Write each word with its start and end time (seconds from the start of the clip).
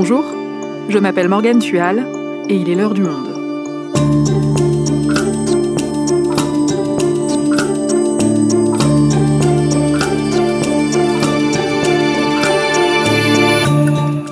Bonjour, 0.00 0.24
je 0.88 0.96
m'appelle 0.96 1.26
Morgane 1.26 1.58
Tual 1.58 2.06
et 2.48 2.54
il 2.54 2.70
est 2.70 2.76
l'heure 2.76 2.94
du 2.94 3.02
monde. 3.02 3.34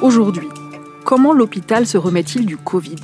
Aujourd'hui, 0.00 0.46
comment 1.04 1.32
l'hôpital 1.32 1.84
se 1.84 1.98
remet-il 1.98 2.46
du 2.46 2.56
Covid? 2.56 3.00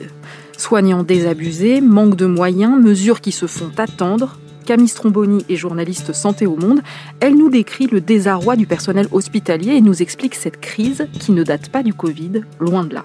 Soignants 0.57 1.03
désabusés, 1.03 1.81
manque 1.81 2.15
de 2.15 2.27
moyens, 2.27 2.81
mesures 2.81 3.21
qui 3.21 3.33
se 3.33 3.47
font 3.49 3.73
attendre, 3.77 4.39
Camille 4.63 4.89
Stromboni 4.89 5.45
est 5.49 5.57
journaliste 5.57 6.13
santé 6.13 6.47
au 6.47 6.57
monde. 6.57 6.81
Elle 7.21 7.37
nous 7.37 7.51
décrit 7.51 7.87
le 7.87 8.01
désarroi 8.01 8.57
du 8.57 8.67
personnel 8.67 9.07
hospitalier 9.13 9.73
et 9.75 9.81
nous 9.81 10.03
explique 10.03 10.35
cette 10.35 10.61
crise 10.61 11.07
qui 11.19 11.33
ne 11.33 11.43
date 11.43 11.69
pas 11.69 11.83
du 11.83 11.95
Covid, 11.95 12.43
loin 12.61 12.85
de 12.85 12.95
là. 12.95 13.05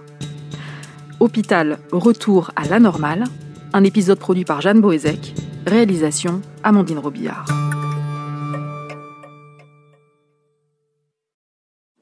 Hôpital, 1.20 1.80
retour 1.92 2.52
à 2.56 2.68
la 2.68 2.80
normale. 2.80 3.24
Un 3.74 3.84
épisode 3.84 4.20
produit 4.20 4.46
par 4.46 4.62
Jeanne 4.62 4.82
Boézek. 4.82 5.34
Réalisation 5.66 6.42
Amandine 6.64 7.00
Robillard. 7.00 7.46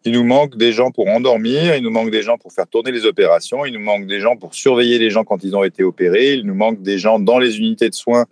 Il 0.07 0.11
nous 0.11 0.23
manque 0.23 0.55
des 0.55 0.71
gens 0.71 0.91
pour 0.91 1.07
endormir, 1.07 1.75
il 1.75 1.81
nous 1.81 1.89
manque 1.89 2.11
des 2.11 2.21
gens 2.21 2.37
pour 2.37 2.53
faire 2.53 2.67
tourner 2.67 2.91
les 2.91 3.05
opérations, 3.05 3.65
il 3.65 3.73
nous 3.73 3.79
manque 3.79 4.05
des 4.05 4.19
gens 4.19 4.35
pour 4.35 4.53
surveiller 4.53 4.99
les 4.99 5.09
gens 5.09 5.23
quand 5.23 5.43
ils 5.43 5.55
ont 5.55 5.63
été 5.63 5.83
opérés, 5.83 6.33
il 6.33 6.45
nous 6.45 6.53
manque 6.53 6.83
des 6.83 6.99
gens 6.99 7.17
dans 7.17 7.39
les 7.39 7.57
unités 7.57 7.89
de 7.89 7.95
soins 7.95 8.25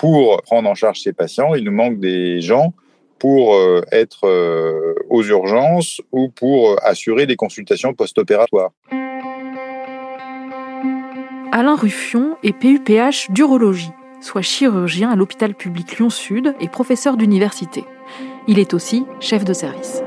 pour 0.00 0.40
prendre 0.40 0.66
en 0.66 0.74
charge 0.74 1.02
ces 1.02 1.12
patients, 1.12 1.54
il 1.54 1.62
nous 1.62 1.72
manque 1.72 2.00
des 2.00 2.40
gens 2.40 2.72
pour 3.18 3.54
euh, 3.54 3.82
être 3.92 4.26
euh, 4.26 4.94
aux 5.10 5.22
urgences 5.22 6.00
ou 6.10 6.30
pour 6.30 6.70
euh, 6.70 6.76
assurer 6.82 7.26
des 7.26 7.36
consultations 7.36 7.92
post-opératoires. 7.92 8.70
Alain 11.52 11.76
Ruffion 11.76 12.38
est 12.42 12.54
PUPH 12.54 13.30
d'urologie, 13.30 13.90
soit 14.22 14.40
chirurgien 14.40 15.10
à 15.10 15.16
l'hôpital 15.16 15.52
public 15.54 15.98
Lyon-Sud 15.98 16.54
et 16.60 16.68
professeur 16.68 17.18
d'université. 17.18 17.84
Il 18.48 18.58
est 18.58 18.72
aussi 18.72 19.04
chef 19.20 19.44
de 19.44 19.52
service. 19.52 20.02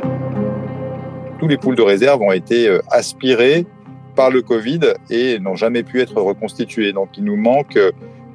Tous 1.38 1.48
les 1.48 1.58
poules 1.58 1.76
de 1.76 1.84
réserve 1.84 2.20
ont 2.24 2.32
été 2.32 2.80
aspirés 2.90 3.68
par 4.16 4.32
le 4.32 4.42
Covid 4.42 4.80
et 5.12 5.38
n'ont 5.38 5.56
jamais 5.56 5.84
pu 5.84 6.02
être 6.02 6.20
reconstitués. 6.20 6.94
Donc 6.94 7.10
il 7.16 7.26
nous 7.26 7.36
manque 7.36 7.78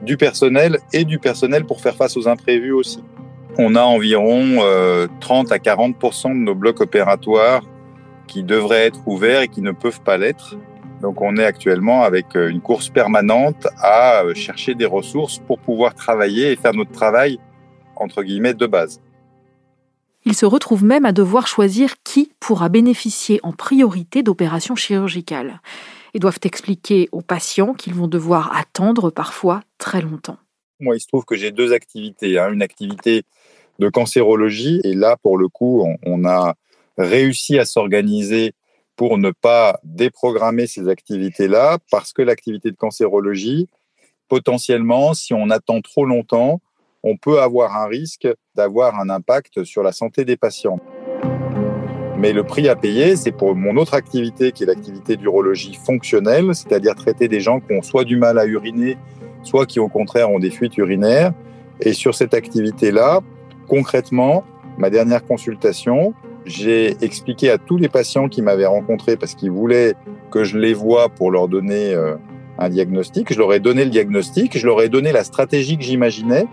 du 0.03 0.17
personnel 0.17 0.79
et 0.93 1.05
du 1.05 1.19
personnel 1.19 1.65
pour 1.65 1.81
faire 1.81 1.97
face 1.97 2.17
aux 2.17 2.29
imprévus 2.29 2.73
aussi. 2.73 3.03
On 3.59 3.75
a 3.75 3.83
environ 3.83 4.59
30 5.21 5.51
euh, 5.51 5.55
à 5.55 5.59
40 5.59 5.97
de 5.99 6.35
nos 6.35 6.55
blocs 6.55 6.81
opératoires 6.81 7.63
qui 8.27 8.43
devraient 8.43 8.87
être 8.87 9.01
ouverts 9.07 9.43
et 9.43 9.49
qui 9.49 9.63
ne 9.63 9.73
peuvent 9.73 10.01
pas 10.03 10.19
l'être. 10.19 10.57
Donc 11.01 11.23
on 11.23 11.37
est 11.37 11.45
actuellement 11.45 12.03
avec 12.03 12.37
euh, 12.37 12.49
une 12.49 12.61
course 12.61 12.89
permanente 12.89 13.67
à 13.79 14.23
euh, 14.23 14.35
chercher 14.35 14.75
des 14.75 14.87
ressources 14.87 15.39
pour 15.39 15.59
pouvoir 15.59 15.95
travailler 15.95 16.53
et 16.53 16.57
faire 16.57 16.75
notre 16.75 16.93
travail 16.93 17.39
entre 17.97 18.23
guillemets 18.23 18.55
de 18.55 18.67
base. 18.67 19.01
Il 20.25 20.35
se 20.35 20.47
retrouve 20.47 20.85
même 20.85 21.05
à 21.05 21.13
devoir 21.13 21.47
choisir 21.47 21.95
qui 22.05 22.33
pourra 22.41 22.69
bénéficier 22.69 23.41
en 23.43 23.53
priorité 23.53 24.23
d'opérations 24.23 24.77
chirurgicales 24.77 25.61
doivent 26.21 26.41
expliquer 26.43 27.09
aux 27.13 27.23
patients 27.23 27.75
qu'ils 27.75 27.95
vont 27.95 28.09
devoir 28.09 28.57
attendre 28.57 29.11
parfois 29.11 29.63
très 29.79 30.01
longtemps. 30.01 30.39
Moi, 30.81 30.97
il 30.97 31.01
se 31.01 31.09
trouve 31.09 31.25
que 31.25 31.37
j'ai 31.37 31.51
deux 31.51 31.73
activités. 31.73 32.39
Hein. 32.39 32.53
Une 32.53 32.63
activité 32.63 33.25
de 33.79 33.89
cancérologie, 33.89 34.81
et 34.85 34.95
là, 34.95 35.17
pour 35.23 35.39
le 35.39 35.49
coup, 35.49 35.87
on, 36.05 36.25
a 36.25 36.55
réussi 36.97 37.59
à 37.59 37.65
s'organiser 37.65 38.53
pour 38.97 39.19
ne 39.19 39.31
pas 39.31 39.79
déprogrammer 39.85 40.67
ces 40.67 40.89
activités-là, 40.89 41.79
parce 41.91 42.13
que 42.13 42.23
l'activité 42.23 42.71
de 42.71 42.77
cancérologie, 42.77 43.69
potentiellement, 44.29 45.15
si 45.15 45.33
on 45.33 45.51
attend 45.51 45.81
trop 45.81 46.05
longtemps, 46.05 46.61
on 47.05 47.17
peut 47.17 47.41
avoir 47.41 47.77
un 47.77 47.87
risque 47.87 48.27
d'avoir 48.57 48.99
un 48.99 49.09
impact 49.09 49.63
sur 49.63 49.85
la 49.85 49.93
santé 49.93 50.25
des 50.25 50.37
patients. 50.37 50.81
Mais 52.19 52.33
le 52.33 52.43
prix 52.43 52.69
à 52.69 52.75
payer, 52.75 53.15
c'est 53.15 53.31
pour 53.31 53.55
mon 53.55 53.77
autre 53.77 53.95
activité, 53.95 54.51
qui 54.51 54.65
est 54.65 54.67
l'activité 54.67 55.17
d'urologie 55.17 55.75
fonctionnelle, 55.75 56.47
c'est-à-dire 56.53 56.97
traiter 56.97 57.29
des 57.29 57.39
gens 57.39 57.61
qui 57.61 57.73
ont 57.73 57.83
soit 57.83 58.03
du 58.03 58.17
mal 58.17 58.41
à 58.41 58.45
uriner, 58.45 58.97
soit 59.45 59.67
qui 59.67 59.79
au 59.79 59.87
contraire 59.87 60.29
ont 60.29 60.41
des 60.41 60.51
fuites 60.51 60.77
urinaires. 60.79 61.33
Et 61.81 61.93
sur 61.93 62.17
cette 62.17 62.35
activité-là, 62.35 63.21
concrètement, 63.69 64.43
ma 64.79 64.91
dernière 64.91 65.25
consultation, 65.25 66.13
j'ai 66.45 66.97
expliqué 67.05 67.51
à 67.51 67.59
tous 67.59 67.77
les 67.77 67.89
patients 67.89 68.29
qui 68.29 68.43
m'avaient 68.43 68.67
rencontré 68.67 69.17
parce 69.17 69.37
qu'ils 69.37 69.53
voulaient 69.53 69.95
que 70.33 70.43
je 70.43 70.59
les 70.59 70.75
voie 70.75 71.11
pour 71.11 71.31
leur 71.31 71.47
donner 71.47 71.95
euh, 71.95 72.17
un 72.59 72.69
diagnostic. 72.69 73.33
Je 73.33 73.39
leur 73.39 73.53
ai 73.53 73.61
donné 73.61 73.85
le 73.85 73.91
diagnostic, 73.91 74.59
je 74.59 74.67
leur 74.67 74.83
ai 74.83 74.89
donné 74.89 75.13
la 75.13 75.23
stratégie 75.23 75.79
que 75.79 75.85
j'imaginais 75.85 76.47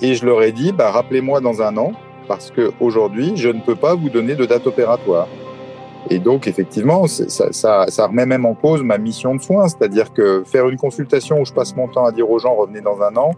et 0.00 0.14
je 0.14 0.24
leur 0.24 0.44
ai 0.44 0.52
dit, 0.52 0.70
bah, 0.70 0.92
rappelez-moi 0.92 1.40
dans 1.40 1.60
un 1.60 1.76
an 1.76 1.92
parce 2.30 2.52
qu'aujourd'hui, 2.52 3.32
je 3.34 3.48
ne 3.48 3.60
peux 3.60 3.74
pas 3.74 3.96
vous 3.96 4.08
donner 4.08 4.36
de 4.36 4.46
date 4.46 4.64
opératoire. 4.64 5.26
Et 6.10 6.20
donc, 6.20 6.46
effectivement, 6.46 7.08
ça, 7.08 7.50
ça, 7.52 8.06
remet 8.06 8.24
même 8.24 8.46
en 8.46 8.54
cause 8.54 8.84
ma 8.84 8.98
mission 8.98 9.34
de 9.34 9.42
soins, 9.42 9.66
c'est-à-dire 9.66 10.12
que 10.12 10.44
faire 10.44 10.68
une 10.68 10.76
consultation 10.76 11.40
où 11.40 11.44
je 11.44 11.52
passe 11.52 11.74
mon 11.74 11.88
temps 11.88 12.04
à 12.04 12.12
dire 12.12 12.30
aux 12.30 12.38
gens 12.38 12.54
revenez 12.54 12.82
dans 12.82 13.02
un 13.02 13.16
an, 13.16 13.32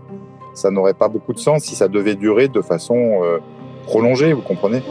ça 0.52 0.70
n'aurait 0.70 0.92
pas 0.92 1.08
beaucoup 1.08 1.32
de 1.32 1.38
sens 1.38 1.62
si 1.62 1.74
ça 1.74 1.88
devait 1.88 2.16
durer 2.16 2.48
de 2.48 2.60
façon 2.60 3.22
euh, 3.22 3.38
prolongée, 3.84 4.34
vous 4.34 4.42
comprenez? 4.42 4.82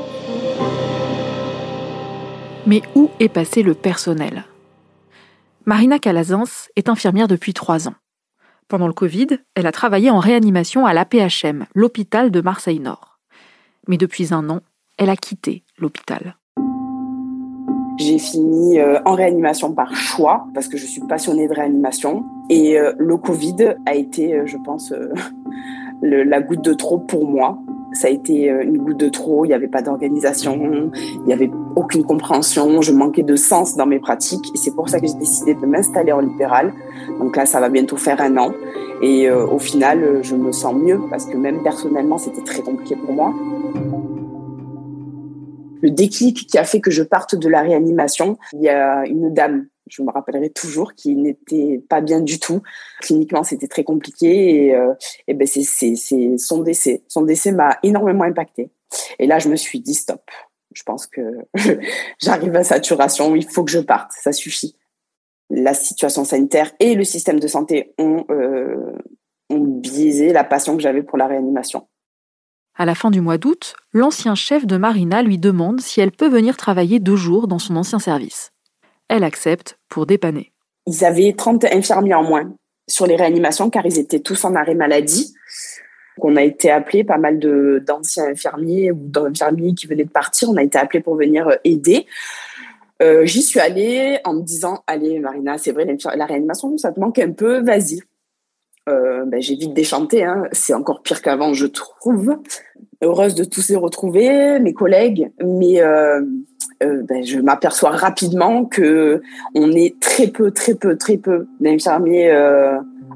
Mais 2.65 2.81
où 2.95 3.11
est 3.19 3.29
passé 3.29 3.61
le 3.61 3.75
personnel? 3.75 4.45
Marina 5.67 5.99
Calazans 5.99 6.69
est 6.75 6.89
infirmière 6.89 7.27
depuis 7.27 7.53
trois 7.53 7.87
ans. 7.87 7.95
Pendant 8.67 8.87
le 8.87 8.93
Covid, 8.93 9.27
elle 9.53 9.67
a 9.67 9.71
travaillé 9.71 10.09
en 10.09 10.17
réanimation 10.17 10.87
à 10.87 10.95
l'APHM, 10.95 11.67
l'hôpital 11.75 12.31
de 12.31 12.41
Marseille-Nord 12.41 13.10
mais 13.87 13.97
depuis 13.97 14.33
un 14.33 14.49
an, 14.49 14.61
elle 14.97 15.09
a 15.09 15.15
quitté 15.15 15.63
l'hôpital. 15.77 16.35
J'ai 17.97 18.17
fini 18.17 18.79
euh, 18.79 18.99
en 19.05 19.13
réanimation 19.13 19.73
par 19.73 19.93
choix 19.95 20.47
parce 20.53 20.67
que 20.67 20.77
je 20.77 20.85
suis 20.85 21.01
passionnée 21.01 21.47
de 21.47 21.53
réanimation 21.53 22.25
et 22.49 22.79
euh, 22.79 22.93
le 22.97 23.17
Covid 23.17 23.75
a 23.85 23.95
été, 23.95 24.33
euh, 24.33 24.45
je 24.45 24.57
pense, 24.57 24.93
la 26.01 26.41
goutte 26.41 26.63
de 26.63 26.73
trop 26.73 26.97
pour 26.97 27.27
moi. 27.27 27.59
Ça 27.93 28.07
a 28.07 28.11
été 28.11 28.45
une 28.45 28.77
goutte 28.77 28.99
de 29.01 29.09
trop, 29.09 29.43
il 29.43 29.49
n'y 29.49 29.53
avait 29.53 29.67
pas 29.67 29.81
d'organisation, 29.81 30.89
il 30.95 31.21
n'y 31.25 31.33
avait 31.33 31.51
aucune 31.75 32.03
compréhension, 32.03 32.81
je 32.81 32.91
manquais 32.91 33.23
de 33.23 33.35
sens 33.35 33.75
dans 33.75 33.85
mes 33.85 33.99
pratiques 33.99 34.45
et 34.53 34.57
c'est 34.57 34.75
pour 34.75 34.89
ça 34.89 34.99
que 34.99 35.07
j'ai 35.07 35.13
décidé 35.13 35.53
de 35.53 35.65
m'installer 35.65 36.11
en 36.11 36.19
libéral. 36.19 36.73
Donc 37.19 37.35
là, 37.35 37.45
ça 37.45 37.59
va 37.59 37.69
bientôt 37.69 37.97
faire 37.97 38.21
un 38.21 38.37
an 38.37 38.53
et 39.01 39.31
au 39.31 39.59
final, 39.59 40.19
je 40.21 40.35
me 40.35 40.51
sens 40.51 40.75
mieux 40.75 40.99
parce 41.09 41.25
que 41.25 41.37
même 41.37 41.63
personnellement, 41.63 42.17
c'était 42.17 42.43
très 42.43 42.61
compliqué 42.61 42.95
pour 42.95 43.13
moi 43.13 43.33
le 45.81 45.89
déclic 45.89 46.47
qui 46.47 46.57
a 46.57 46.63
fait 46.63 46.79
que 46.79 46.91
je 46.91 47.03
parte 47.03 47.35
de 47.35 47.49
la 47.49 47.61
réanimation. 47.61 48.37
Il 48.53 48.61
y 48.61 48.69
a 48.69 49.05
une 49.05 49.33
dame, 49.33 49.67
je 49.87 50.01
me 50.03 50.11
rappellerai 50.11 50.51
toujours, 50.51 50.93
qui 50.93 51.15
n'était 51.15 51.83
pas 51.89 52.01
bien 52.01 52.21
du 52.21 52.39
tout. 52.39 52.61
Cliniquement, 53.01 53.43
c'était 53.43 53.67
très 53.67 53.83
compliqué 53.83 54.67
et, 54.67 54.75
euh, 54.75 54.93
et 55.27 55.33
ben 55.33 55.47
c'est 55.47 55.65
son 56.37 56.61
décès. 56.61 57.03
Son 57.07 57.23
décès 57.23 57.51
m'a 57.51 57.77
énormément 57.83 58.23
impacté. 58.23 58.71
Et 59.19 59.27
là, 59.27 59.39
je 59.39 59.49
me 59.49 59.55
suis 59.55 59.79
dit 59.79 59.93
stop. 59.93 60.21
Je 60.73 60.83
pense 60.83 61.07
que 61.07 61.21
j'arrive 62.19 62.55
à 62.55 62.63
saturation. 62.63 63.35
Il 63.35 63.47
faut 63.47 63.63
que 63.63 63.71
je 63.71 63.79
parte. 63.79 64.11
Ça 64.13 64.31
suffit. 64.31 64.75
La 65.49 65.73
situation 65.73 66.23
sanitaire 66.23 66.71
et 66.79 66.95
le 66.95 67.03
système 67.03 67.39
de 67.39 67.47
santé 67.47 67.93
ont, 67.97 68.25
euh, 68.29 68.97
ont 69.49 69.59
biaisé 69.59 70.31
la 70.31 70.43
passion 70.43 70.77
que 70.77 70.81
j'avais 70.81 71.03
pour 71.03 71.17
la 71.17 71.27
réanimation. 71.27 71.87
À 72.75 72.85
la 72.85 72.95
fin 72.95 73.11
du 73.11 73.19
mois 73.19 73.37
d'août, 73.37 73.75
l'ancien 73.91 74.33
chef 74.33 74.65
de 74.65 74.77
Marina 74.77 75.21
lui 75.23 75.37
demande 75.37 75.81
si 75.81 75.99
elle 75.99 76.11
peut 76.11 76.29
venir 76.29 76.55
travailler 76.55 76.99
deux 76.99 77.17
jours 77.17 77.47
dans 77.47 77.59
son 77.59 77.75
ancien 77.75 77.99
service. 77.99 78.51
Elle 79.09 79.25
accepte 79.25 79.77
pour 79.89 80.05
dépanner. 80.05 80.53
Ils 80.87 81.03
avaient 81.03 81.33
30 81.33 81.65
infirmiers 81.65 82.13
en 82.13 82.23
moins 82.23 82.53
sur 82.87 83.07
les 83.07 83.15
réanimations 83.15 83.69
car 83.69 83.85
ils 83.85 83.99
étaient 83.99 84.21
tous 84.21 84.45
en 84.45 84.55
arrêt 84.55 84.73
maladie. 84.73 85.33
On 86.23 86.35
a 86.35 86.43
été 86.43 86.69
appelé 86.69 87.03
pas 87.03 87.17
mal 87.17 87.39
d'anciens 87.85 88.25
infirmiers 88.25 88.91
ou 88.91 88.99
d'infirmiers 88.99 89.73
qui 89.73 89.87
venaient 89.87 90.05
de 90.05 90.09
partir. 90.09 90.49
On 90.49 90.57
a 90.57 90.63
été 90.63 90.77
appelé 90.77 91.01
pour 91.01 91.15
venir 91.15 91.47
euh, 91.47 91.55
aider. 91.63 92.05
Euh, 93.01 93.25
j'y 93.25 93.41
suis 93.41 93.59
allée 93.59 94.19
en 94.25 94.35
me 94.35 94.41
disant 94.41 94.83
Allez, 94.87 95.19
Marina, 95.19 95.57
c'est 95.57 95.71
vrai, 95.71 95.85
la 96.15 96.25
réanimation, 96.25 96.77
ça 96.77 96.91
te 96.91 96.99
manque 96.99 97.19
un 97.19 97.31
peu, 97.31 97.63
vas-y. 97.63 98.01
Euh, 98.89 99.25
ben, 99.25 99.41
j'ai 99.41 99.55
vite 99.55 99.73
déchanté. 99.73 100.23
Hein. 100.23 100.43
C'est 100.51 100.73
encore 100.73 101.01
pire 101.01 101.21
qu'avant, 101.21 101.53
je 101.53 101.65
trouve. 101.65 102.37
Heureuse 103.03 103.33
de 103.33 103.43
tous 103.43 103.69
les 103.69 103.75
retrouver, 103.75 104.59
mes 104.59 104.73
collègues, 104.73 105.31
mais 105.43 105.81
ben, 106.81 107.23
je 107.23 107.39
m'aperçois 107.39 107.89
rapidement 107.89 108.65
que 108.65 109.23
on 109.55 109.71
est 109.71 109.99
très 109.99 110.27
peu, 110.27 110.51
très 110.51 110.75
peu, 110.75 110.95
très 110.97 111.17
peu 111.17 111.47
d'infirmiers 111.59 112.31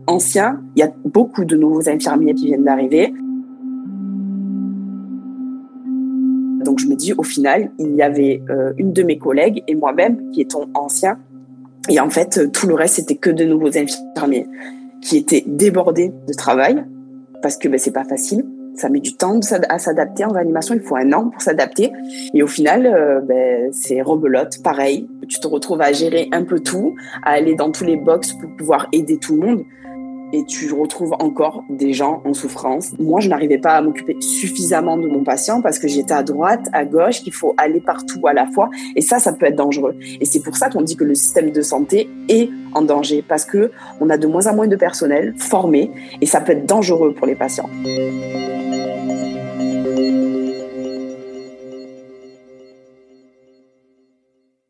anciens. 0.08 0.62
Il 0.76 0.80
y 0.80 0.84
a 0.84 0.92
beaucoup 1.06 1.46
de 1.46 1.56
nouveaux 1.56 1.90
infirmiers 1.90 2.34
qui 2.34 2.48
viennent 2.48 2.64
d'arriver. 2.64 3.14
Donc 6.64 6.80
je 6.80 6.88
me 6.88 6.96
dis, 6.96 7.14
au 7.14 7.24
final, 7.24 7.72
il 7.78 7.96
y 7.96 8.02
avait 8.02 8.42
euh, 8.50 8.74
une 8.78 8.92
de 8.92 9.04
mes 9.04 9.18
collègues 9.18 9.64
et 9.68 9.76
moi-même 9.76 10.32
qui 10.32 10.42
étions 10.42 10.68
anciens. 10.74 11.20
Et 11.90 12.00
en 12.00 12.10
fait, 12.10 12.52
tout 12.52 12.68
le 12.68 12.74
reste, 12.74 12.96
c'était 12.96 13.16
que 13.16 13.30
de 13.30 13.46
nouveaux 13.46 13.78
infirmiers 13.78 14.48
qui 15.02 15.18
étaient 15.18 15.44
débordés 15.46 16.12
de 16.28 16.34
travail 16.34 16.84
parce 17.42 17.58
que 17.58 17.68
ben, 17.68 17.78
c'est 17.78 17.92
pas 17.92 18.06
facile. 18.06 18.44
Ça 18.74 18.90
met 18.90 19.00
du 19.00 19.16
temps 19.16 19.40
à 19.70 19.80
s'adapter 19.80 20.26
en 20.26 20.30
réanimation. 20.30 20.74
Il 20.74 20.82
faut 20.82 20.96
un 20.96 21.14
an 21.14 21.30
pour 21.30 21.42
s'adapter. 21.42 21.92
Et 22.34 22.44
au 22.44 22.48
final, 22.48 22.88
euh, 22.88 23.22
ben, 23.22 23.72
c'est 23.72 24.02
rebelote, 24.02 24.62
pareil. 24.64 25.08
Tu 25.30 25.40
te 25.40 25.48
retrouves 25.48 25.82
à 25.82 25.94
gérer 25.94 26.28
un 26.32 26.44
peu 26.44 26.60
tout, 26.60 26.96
à 27.24 27.34
aller 27.34 27.56
dans 27.56 27.72
tous 27.72 27.86
les 27.86 27.98
box 27.98 28.34
pour 28.34 28.50
pouvoir 28.58 28.88
aider 28.92 29.18
tout 29.18 29.36
le 29.36 29.48
monde 29.48 29.64
et 30.34 30.44
tu 30.46 30.72
retrouves 30.74 31.14
encore 31.20 31.64
des 31.70 31.94
gens 31.94 32.22
en 32.26 32.34
souffrance. 32.34 32.94
Moi, 33.00 33.20
je 33.20 33.30
n'arrivais 33.30 33.58
pas 33.58 33.74
à 33.74 33.82
m'occuper 33.82 34.16
suffisamment 34.20 34.98
de 34.98 35.08
mon 35.08 35.24
patient 35.24 35.62
parce 35.62 35.80
que 35.80 35.88
j'étais 35.88 36.14
à 36.14 36.24
droite, 36.24 36.68
à 36.74 36.86
gauche, 36.86 37.22
qu'il 37.22 37.34
faut 37.34 37.54
aller 37.58 37.82
partout 37.82 38.26
à 38.28 38.34
la 38.34 38.48
fois. 38.48 38.70
Et 38.96 39.02
ça, 39.02 39.20
ça 39.20 39.34
peut 39.34 39.46
être 39.46 39.56
dangereux. 39.56 39.96
Et 40.20 40.26
c'est 40.26 40.42
pour 40.42 40.56
ça 40.56 40.70
qu'on 40.70 40.82
dit 40.82 40.96
que 40.96 41.04
le 41.04 41.16
système 41.16 41.52
de 41.52 41.62
santé 41.62 42.10
est 42.30 42.50
en 42.74 42.82
danger 42.82 43.24
parce 43.28 43.46
que 43.46 43.72
on 44.00 44.10
a 44.10 44.18
de 44.18 44.28
moins 44.28 44.48
en 44.48 44.56
moins 44.56 44.68
de 44.68 44.76
personnel 44.76 45.34
formé 45.38 45.92
et 46.22 46.26
ça 46.26 46.42
peut 46.42 46.54
être 46.54 46.66
dangereux 46.66 47.14
pour 47.14 47.28
les 47.28 47.36
patients. 47.36 47.70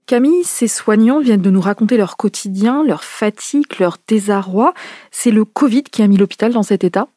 Camille, 0.07 0.43
ces 0.43 0.67
soignants 0.67 1.19
viennent 1.19 1.41
de 1.41 1.49
nous 1.49 1.61
raconter 1.61 1.97
leur 1.97 2.15
quotidien, 2.15 2.83
leur 2.83 3.03
fatigue, 3.03 3.79
leur 3.79 3.97
désarroi. 4.07 4.75
C'est 5.09 5.31
le 5.31 5.45
Covid 5.45 5.81
qui 5.81 6.03
a 6.03 6.07
mis 6.07 6.17
l'hôpital 6.17 6.53
dans 6.53 6.61
cet 6.61 6.83
état 6.83 7.07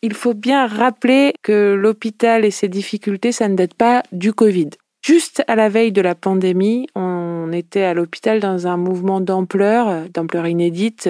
Il 0.00 0.14
faut 0.14 0.34
bien 0.34 0.68
rappeler 0.68 1.32
que 1.42 1.74
l'hôpital 1.74 2.44
et 2.44 2.52
ses 2.52 2.68
difficultés, 2.68 3.32
ça 3.32 3.48
ne 3.48 3.56
date 3.56 3.74
pas 3.74 4.04
du 4.12 4.32
Covid. 4.32 4.70
Juste 5.04 5.42
à 5.48 5.56
la 5.56 5.68
veille 5.68 5.90
de 5.90 6.00
la 6.00 6.14
pandémie, 6.14 6.86
on 6.94 7.50
était 7.52 7.82
à 7.82 7.94
l'hôpital 7.94 8.38
dans 8.38 8.68
un 8.68 8.76
mouvement 8.76 9.20
d'ampleur, 9.20 10.08
d'ampleur 10.10 10.46
inédite, 10.46 11.08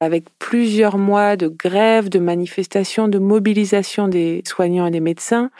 avec 0.00 0.24
plusieurs 0.40 0.98
mois 0.98 1.36
de 1.36 1.46
grève, 1.46 2.08
de 2.08 2.18
manifestations, 2.18 3.06
de 3.06 3.20
mobilisation 3.20 4.08
des 4.08 4.42
soignants 4.44 4.86
et 4.86 4.90
des 4.90 5.00
médecins. 5.00 5.50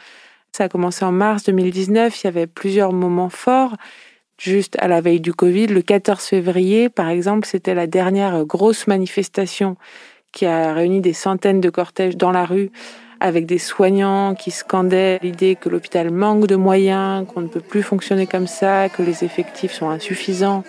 Ça 0.51 0.65
a 0.65 0.69
commencé 0.69 1.05
en 1.05 1.13
mars 1.13 1.43
2019, 1.43 2.23
il 2.23 2.25
y 2.25 2.27
avait 2.27 2.47
plusieurs 2.47 2.91
moments 2.91 3.29
forts 3.29 3.75
juste 4.37 4.75
à 4.79 4.87
la 4.87 5.01
veille 5.01 5.19
du 5.19 5.33
Covid. 5.33 5.67
Le 5.67 5.81
14 5.81 6.23
février, 6.23 6.89
par 6.89 7.09
exemple, 7.09 7.47
c'était 7.47 7.75
la 7.75 7.87
dernière 7.87 8.45
grosse 8.45 8.87
manifestation 8.87 9.77
qui 10.31 10.45
a 10.45 10.73
réuni 10.73 11.01
des 11.01 11.13
centaines 11.13 11.61
de 11.61 11.69
cortèges 11.69 12.17
dans 12.17 12.31
la 12.31 12.45
rue 12.45 12.71
avec 13.19 13.45
des 13.45 13.57
soignants 13.57 14.35
qui 14.35 14.51
scandaient 14.51 15.19
l'idée 15.23 15.55
que 15.55 15.69
l'hôpital 15.69 16.11
manque 16.11 16.47
de 16.47 16.55
moyens, 16.55 17.25
qu'on 17.27 17.41
ne 17.41 17.47
peut 17.47 17.61
plus 17.61 17.81
fonctionner 17.81 18.27
comme 18.27 18.47
ça, 18.47 18.89
que 18.89 19.01
les 19.01 19.23
effectifs 19.23 19.73
sont 19.73 19.89
insuffisants. 19.89 20.63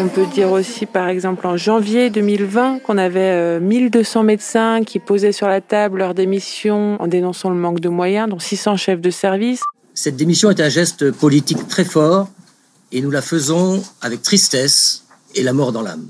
On 0.00 0.06
peut 0.06 0.26
dire 0.26 0.52
aussi, 0.52 0.86
par 0.86 1.08
exemple, 1.08 1.44
en 1.44 1.56
janvier 1.56 2.08
2020, 2.08 2.78
qu'on 2.80 2.98
avait 2.98 3.58
1200 3.58 4.20
euh, 4.20 4.22
médecins 4.22 4.84
qui 4.84 5.00
posaient 5.00 5.32
sur 5.32 5.48
la 5.48 5.60
table 5.60 5.98
leur 5.98 6.14
démission 6.14 6.96
en 7.02 7.08
dénonçant 7.08 7.50
le 7.50 7.56
manque 7.56 7.80
de 7.80 7.88
moyens, 7.88 8.28
dont 8.28 8.38
600 8.38 8.76
chefs 8.76 9.00
de 9.00 9.10
service. 9.10 9.60
Cette 9.94 10.14
démission 10.14 10.50
est 10.50 10.60
un 10.60 10.68
geste 10.68 11.10
politique 11.10 11.66
très 11.66 11.84
fort 11.84 12.28
et 12.92 13.00
nous 13.00 13.10
la 13.10 13.22
faisons 13.22 13.82
avec 14.00 14.22
tristesse 14.22 15.04
et 15.34 15.42
la 15.42 15.52
mort 15.52 15.72
dans 15.72 15.82
l'âme. 15.82 16.06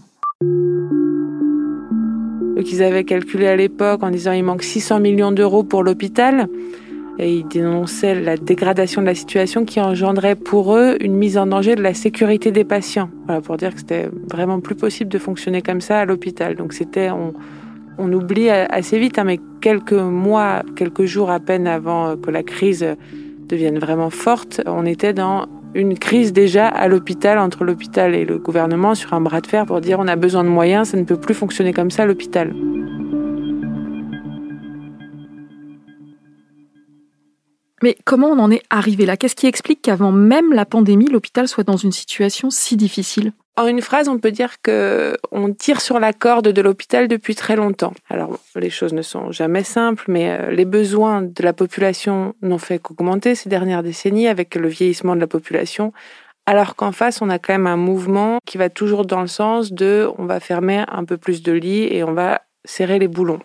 Donc 2.57 2.71
ils 2.71 2.83
avaient 2.83 3.05
calculé 3.05 3.47
à 3.47 3.57
l'époque 3.57 4.03
en 4.03 4.11
disant 4.11 4.33
il 4.33 4.45
manque 4.45 4.65
600 4.65 5.01
millions 5.01 5.33
d'euros 5.33 5.65
pour 5.65 5.83
l'hôpital 5.83 6.49
et 7.19 7.35
ils 7.35 7.47
dénonçaient 7.47 8.15
la 8.15 8.37
dégradation 8.37 9.01
de 9.01 9.07
la 9.07 9.15
situation 9.15 9.65
qui 9.65 9.81
engendrait 9.81 10.37
pour 10.37 10.77
eux 10.77 10.97
une 11.01 11.15
mise 11.15 11.37
en 11.37 11.47
danger 11.47 11.75
de 11.75 11.83
la 11.83 11.95
sécurité 11.95 12.53
des 12.53 12.65
patients. 12.65 13.11
Voilà, 13.27 13.41
pour 13.41 13.57
dire 13.57 13.73
que 13.73 13.81
c'était 13.81 14.09
vraiment 14.31 14.61
plus 14.61 14.77
possible 14.77 15.11
de 15.11 15.19
fonctionner 15.19 15.61
comme 15.61 15.81
ça 15.81 15.99
à 15.99 16.05
l'hôpital. 16.05 16.55
Donc 16.55 16.73
c'était, 16.73 17.11
on, 17.11 17.33
oublie 18.13 18.49
assez 18.49 18.99
vite, 18.99 19.19
hein, 19.19 19.25
mais 19.25 19.41
quelques 19.61 19.93
mois, 19.93 20.63
quelques 20.77 21.05
jours 21.05 21.31
à 21.31 21.41
peine 21.41 21.67
avant 21.67 22.17
que 22.17 22.31
la 22.31 22.45
crise 22.45 22.87
devienne 23.49 23.79
vraiment 23.79 24.11
forte, 24.11 24.63
on 24.67 24.87
était 24.87 25.13
dans 25.13 25.47
une 25.75 25.99
crise 25.99 26.33
déjà 26.33 26.69
à 26.69 26.87
l'hôpital, 26.87 27.39
entre 27.39 27.65
l'hôpital 27.65 28.15
et 28.15 28.25
le 28.25 28.39
gouvernement, 28.39 28.95
sur 28.95 29.13
un 29.15 29.21
bras 29.21 29.41
de 29.41 29.47
fer 29.47 29.67
pour 29.67 29.81
dire 29.81 29.99
on 29.99 30.07
a 30.07 30.17
besoin 30.17 30.45
de 30.45 30.49
moyens, 30.49 30.91
ça 30.91 30.97
ne 30.97 31.05
peut 31.05 31.19
plus 31.19 31.35
fonctionner 31.35 31.73
comme 31.73 31.91
ça 31.91 32.05
à 32.05 32.07
l'hôpital. 32.07 32.53
Mais 37.83 37.97
comment 38.05 38.29
on 38.29 38.39
en 38.39 38.51
est 38.51 38.63
arrivé 38.71 39.07
là? 39.07 39.17
Qu'est-ce 39.17 39.37
qui 39.37 39.47
explique 39.47 39.83
qu'avant 39.83 40.13
même 40.13 40.53
la 40.53 40.65
pandémie, 40.65 41.07
l'hôpital 41.07 41.49
soit 41.49 41.65
dans 41.65 41.77
une 41.77 41.93
situation 41.93 42.51
si 42.51 42.77
difficile? 42.77 43.33
En 43.57 43.67
une 43.67 43.83
phrase, 43.83 44.09
on 44.09 44.19
peut 44.19 44.31
dire 44.31 44.63
que 44.63 45.17
on 45.33 45.53
tire 45.53 45.81
sur 45.81 45.99
la 45.99 46.13
corde 46.13 46.49
de 46.49 46.63
l'hôpital 46.63 47.09
depuis 47.09 47.35
très 47.35 47.57
longtemps. 47.57 47.93
Alors, 48.09 48.39
les 48.55 48.71
choses 48.71 48.93
ne 48.93 49.03
sont 49.03 49.33
jamais 49.33 49.65
simples, 49.65 50.05
mais 50.07 50.31
euh, 50.31 50.51
les 50.53 50.65
besoins 50.65 51.23
de 51.23 51.43
la 51.43 51.53
population 51.53 52.37
n'ont 52.41 52.59
fait 52.59 52.79
qu'augmenter 52.79 53.35
ces 53.35 53.49
dernières 53.49 53.83
décennies 53.83 54.29
avec 54.29 54.55
le 54.55 54.69
vieillissement 54.69 55.17
de 55.17 55.21
la 55.21 55.27
population. 55.27 55.93
Alors 56.47 56.77
qu'en 56.77 56.93
face, 56.93 57.21
on 57.21 57.31
a 57.31 57.41
quand 57.41 57.53
même 57.53 57.67
un 57.67 57.77
mouvement 57.77 58.39
qui 58.47 58.59
va 58.59 58.71
toujours 58.71 59.05
dans 59.05 59.21
le 59.21 59.27
sens 59.27 59.73
de 59.73 60.09
on 60.19 60.25
va 60.25 60.39
fermer 60.39 60.85
un 60.89 61.05
peu 61.05 61.17
plus 61.17 61.43
de 61.43 61.53
lits 61.53 61.93
et 61.93 62.05
on 62.05 62.13
va 62.13 62.43
serrer 62.65 63.01
les 63.01 63.09
boulons. 63.09 63.41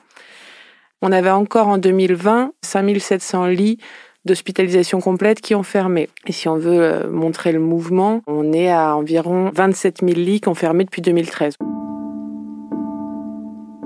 On 1.02 1.12
avait 1.12 1.32
encore 1.32 1.68
en 1.68 1.80
2020 1.80 2.54
5700 2.62 3.48
lits 3.48 3.80
d'hospitalisation 4.26 5.02
complète 5.02 5.42
qui 5.42 5.56
ont 5.56 5.64
fermé. 5.64 6.10
Et 6.28 6.32
si 6.32 6.48
on 6.48 6.58
veut 6.58 6.82
euh, 6.82 7.10
montrer 7.10 7.52
le 7.52 7.60
mouvement, 7.60 8.22
on 8.28 8.54
est 8.54 8.72
à 8.72 8.96
environ 8.96 9.52
27 9.54 10.00
000 10.02 10.12
lits 10.14 10.42
qui 10.42 10.50
ont 10.50 10.56
fermé 10.56 10.86
depuis 10.86 11.02
2013. 11.02 11.56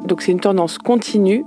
Donc 0.05 0.21
c'est 0.21 0.31
une 0.31 0.39
tendance 0.39 0.77
continue. 0.77 1.43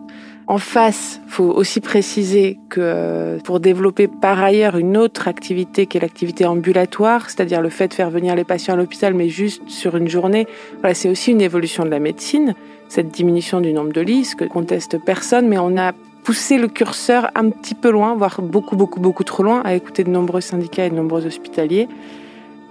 En 0.46 0.58
face, 0.58 1.20
faut 1.28 1.44
aussi 1.44 1.80
préciser 1.80 2.58
que 2.70 2.80
euh, 2.82 3.38
pour 3.38 3.60
développer 3.60 4.08
par 4.08 4.42
ailleurs 4.42 4.76
une 4.76 4.96
autre 4.96 5.28
activité 5.28 5.86
qui 5.86 5.96
est 5.96 6.00
l'activité 6.00 6.44
ambulatoire, 6.44 7.30
c'est-à-dire 7.30 7.62
le 7.62 7.68
fait 7.68 7.88
de 7.88 7.94
faire 7.94 8.10
venir 8.10 8.34
les 8.34 8.42
patients 8.42 8.74
à 8.74 8.76
l'hôpital 8.76 9.14
mais 9.14 9.28
juste 9.28 9.62
sur 9.68 9.96
une 9.96 10.08
journée, 10.08 10.48
voilà, 10.80 10.94
c'est 10.94 11.08
aussi 11.08 11.30
une 11.30 11.40
évolution 11.40 11.84
de 11.84 11.90
la 11.90 12.00
médecine, 12.00 12.54
cette 12.88 13.10
diminution 13.10 13.60
du 13.60 13.72
nombre 13.72 13.92
de 13.92 14.00
lits, 14.00 14.24
ce 14.24 14.34
que 14.34 14.44
conteste 14.44 14.98
personne, 15.04 15.46
mais 15.46 15.58
on 15.58 15.78
a 15.78 15.92
pousser 16.30 16.58
le 16.58 16.68
curseur 16.68 17.28
un 17.34 17.50
petit 17.50 17.74
peu 17.74 17.90
loin, 17.90 18.14
voire 18.14 18.40
beaucoup, 18.40 18.76
beaucoup, 18.76 19.00
beaucoup 19.00 19.24
trop 19.24 19.42
loin, 19.42 19.62
à 19.64 19.74
écouter 19.74 20.04
de 20.04 20.10
nombreux 20.10 20.40
syndicats 20.40 20.86
et 20.86 20.90
de 20.90 20.94
nombreux 20.94 21.26
hospitaliers. 21.26 21.88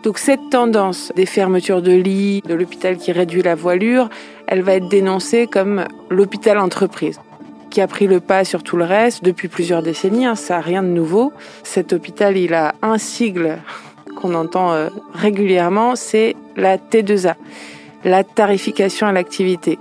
Donc 0.01 0.17
cette 0.17 0.49
tendance 0.49 1.11
des 1.17 1.25
fermetures 1.25 1.81
de 1.81 1.91
lits, 1.91 2.41
de 2.47 2.53
l'hôpital 2.53 2.95
qui 2.95 3.11
réduit 3.11 3.41
la 3.41 3.55
voilure, 3.55 4.07
elle 4.47 4.61
va 4.61 4.75
être 4.75 4.87
dénoncée 4.87 5.45
comme 5.45 5.83
l'hôpital 6.09 6.57
entreprise 6.57 7.19
qui 7.69 7.81
a 7.81 7.87
pris 7.87 8.07
le 8.07 8.21
pas 8.21 8.45
sur 8.45 8.63
tout 8.63 8.77
le 8.77 8.85
reste 8.85 9.25
depuis 9.25 9.49
plusieurs 9.49 9.83
décennies. 9.83 10.25
Hein, 10.25 10.35
ça 10.35 10.55
n'a 10.55 10.61
rien 10.61 10.81
de 10.81 10.87
nouveau. 10.87 11.33
Cet 11.63 11.91
hôpital, 11.91 12.37
il 12.37 12.53
a 12.53 12.75
un 12.81 12.97
sigle 12.97 13.57
qu'on 14.15 14.35
entend 14.35 14.71
euh, 14.71 14.87
régulièrement, 15.13 15.97
c'est 15.97 16.37
la 16.55 16.77
T2A, 16.77 17.35
la 18.05 18.23
tarification 18.23 19.05
à 19.05 19.11
l'activité. 19.11 19.79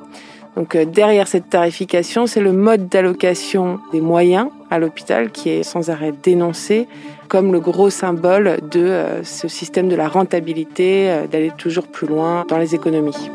Donc 0.58 0.74
euh, 0.74 0.84
derrière 0.84 1.28
cette 1.28 1.48
tarification, 1.50 2.26
c'est 2.26 2.40
le 2.40 2.52
mode 2.52 2.88
d'allocation 2.88 3.78
des 3.92 4.00
moyens 4.00 4.48
à 4.70 4.80
l'hôpital 4.80 5.30
qui 5.30 5.50
est 5.50 5.62
sans 5.62 5.88
arrêt 5.88 6.12
dénoncé 6.20 6.88
comme 7.28 7.52
le 7.52 7.60
gros 7.60 7.90
symbole 7.90 8.58
de 8.68 8.80
euh, 8.80 9.22
ce 9.22 9.46
système 9.46 9.88
de 9.88 9.94
la 9.94 10.08
rentabilité, 10.08 11.10
euh, 11.10 11.28
d'aller 11.28 11.52
toujours 11.56 11.86
plus 11.86 12.08
loin 12.08 12.44
dans 12.48 12.58
les 12.58 12.74
économies. 12.74 13.30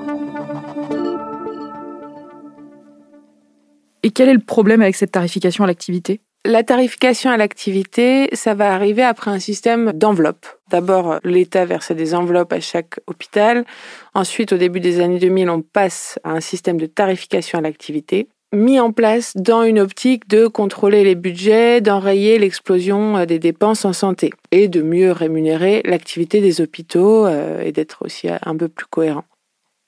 Et 4.03 4.09
quel 4.09 4.27
est 4.27 4.33
le 4.33 4.39
problème 4.39 4.81
avec 4.81 4.97
cette 4.97 5.13
tarification 5.13 5.63
à 5.63 5.67
l'activité? 5.67 6.19
La 6.45 6.63
tarification 6.63 7.31
à 7.31 7.37
l'activité, 7.37 8.27
ça 8.33 8.53
va 8.53 8.73
arriver 8.73 9.03
après 9.03 9.31
un 9.31 9.39
système 9.39 9.93
d'enveloppe. 9.93 10.45
D'abord, 10.69 11.19
l'État 11.23 11.65
versait 11.65 11.95
des 11.95 12.15
enveloppes 12.15 12.53
à 12.53 12.59
chaque 12.59 12.99
hôpital. 13.07 13.65
Ensuite, 14.13 14.53
au 14.53 14.57
début 14.57 14.79
des 14.79 14.99
années 14.99 15.19
2000, 15.19 15.49
on 15.49 15.61
passe 15.61 16.19
à 16.23 16.31
un 16.31 16.41
système 16.41 16.77
de 16.77 16.85
tarification 16.85 17.59
à 17.59 17.61
l'activité 17.61 18.27
mis 18.53 18.79
en 18.79 18.91
place 18.91 19.35
dans 19.35 19.63
une 19.63 19.79
optique 19.79 20.27
de 20.29 20.47
contrôler 20.47 21.03
les 21.03 21.15
budgets, 21.15 21.81
d'enrayer 21.81 22.37
l'explosion 22.37 23.17
euh, 23.17 23.25
des 23.25 23.39
dépenses 23.39 23.83
en 23.83 23.93
santé 23.93 24.29
et 24.51 24.67
de 24.67 24.81
mieux 24.81 25.11
rémunérer 25.11 25.81
l'activité 25.85 26.39
des 26.39 26.61
hôpitaux 26.61 27.25
euh, 27.25 27.61
et 27.61 27.71
d'être 27.71 28.05
aussi 28.05 28.27
un 28.29 28.55
peu 28.55 28.69
plus 28.69 28.85
cohérent. 28.85 29.25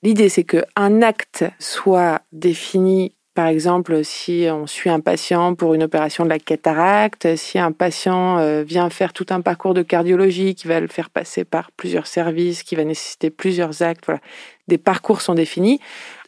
L'idée, 0.02 0.28
c'est 0.28 0.44
qu'un 0.44 1.02
acte 1.02 1.44
soit 1.58 2.20
défini 2.32 3.14
par 3.36 3.48
exemple, 3.48 4.02
si 4.02 4.48
on 4.50 4.66
suit 4.66 4.88
un 4.88 5.00
patient 5.00 5.54
pour 5.54 5.74
une 5.74 5.82
opération 5.82 6.24
de 6.24 6.30
la 6.30 6.38
cataracte, 6.38 7.36
si 7.36 7.58
un 7.58 7.70
patient 7.70 8.38
euh, 8.38 8.62
vient 8.62 8.88
faire 8.88 9.12
tout 9.12 9.26
un 9.28 9.42
parcours 9.42 9.74
de 9.74 9.82
cardiologie 9.82 10.54
qui 10.54 10.66
va 10.66 10.80
le 10.80 10.86
faire 10.86 11.10
passer 11.10 11.44
par 11.44 11.70
plusieurs 11.72 12.06
services, 12.06 12.62
qui 12.62 12.76
va 12.76 12.84
nécessiter 12.84 13.28
plusieurs 13.28 13.82
actes, 13.82 14.06
voilà, 14.06 14.22
des 14.68 14.78
parcours 14.78 15.20
sont 15.20 15.34
définis. 15.34 15.80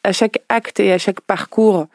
À 0.05 0.13
chaque 0.13 0.43
acte 0.51 0.81
et 0.81 0.93
à 0.93 0.99
chaque 0.99 1.23
parcours, 1.23 1.87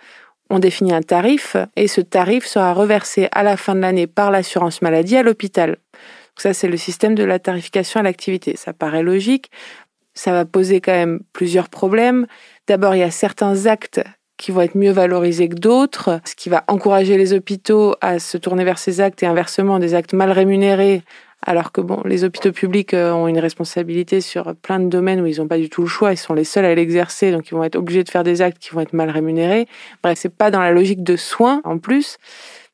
on 0.50 0.58
définit 0.58 0.94
un 0.94 1.04
tarif 1.04 1.58
et 1.76 1.88
ce 1.88 2.02
tarif 2.02 2.48
sera 2.48 2.74
reversé 2.74 3.30
à 3.34 3.44
la 3.44 3.56
fin 3.56 3.76
de 3.76 3.82
l'année 3.82 4.08
par 4.08 4.32
l'assurance 4.32 4.82
maladie 4.82 5.16
à 5.16 5.22
l'hôpital. 5.22 5.78
Ça, 6.38 6.56
c'est 6.56 6.68
le 6.68 6.78
système 6.78 7.14
de 7.14 7.24
la 7.24 7.38
tarification 7.38 8.00
à 8.00 8.04
l'activité. 8.04 8.56
Ça 8.58 8.74
paraît 8.74 9.04
logique. 9.04 9.52
Ça 10.16 10.32
va 10.32 10.44
poser 10.44 10.82
quand 10.82 10.92
même 10.92 11.20
plusieurs 11.34 11.70
problèmes. 11.70 12.26
D'abord, 12.66 12.96
il 12.96 13.00
y 13.00 13.04
a 13.04 13.12
certains 13.12 13.68
actes 13.68 14.02
qui 14.38 14.52
vont 14.52 14.62
être 14.62 14.76
mieux 14.76 14.92
valorisés 14.92 15.50
que 15.50 15.56
d'autres, 15.56 16.20
ce 16.26 16.36
qui 16.36 16.50
va 16.50 16.64
encourager 16.68 17.18
les 17.18 17.34
hôpitaux 17.34 17.96
à 18.02 18.20
se 18.20 18.38
tourner 18.38 18.64
vers 18.64 18.80
ces 18.80 19.02
actes 19.02 19.24
et 19.24 19.26
inversement 19.26 19.80
des 19.80 19.94
actes 19.94 20.14
mal 20.14 20.32
rémunérés 20.32 21.04
alors 21.46 21.72
que 21.72 21.82
bon, 21.82 22.02
les 22.06 22.24
hôpitaux 22.24 22.52
publics 22.52 22.94
euh, 22.94 23.12
ont 23.12 23.28
une 23.28 23.40
responsabilité 23.40 24.22
sur 24.22 24.56
plein 24.56 24.80
de 24.80 24.88
domaines 24.88 25.22
où 25.22 25.26
ils 25.26 25.40
n'ont 25.40 25.48
pas 25.48 25.58
du 25.58 25.70
tout 25.70 25.82
le 25.82 25.88
choix, 25.88 26.14
ils 26.14 26.18
sont 26.18 26.34
les 26.34 26.46
seuls 26.46 26.66
à 26.66 26.74
l'exercer, 26.74 27.32
donc 27.32 27.50
ils 27.50 27.54
vont 27.54 27.64
être 27.64 27.76
obligés 27.76 28.04
de 28.04 28.10
faire 28.10 28.24
des 28.24 28.42
actes 28.42 28.60
qui 28.60 28.72
vont 28.72 28.82
être 28.82 28.94
mal 28.94 29.10
rémunérés. 29.10 29.68
Bref, 30.02 30.18
c'est 30.22 30.34
pas 30.34 30.52
dans 30.52 30.62
la 30.62 30.72
logique 30.72 31.04
de 31.04 31.16
soins 31.16 31.62
en 31.66 31.78
plus. 31.78 32.18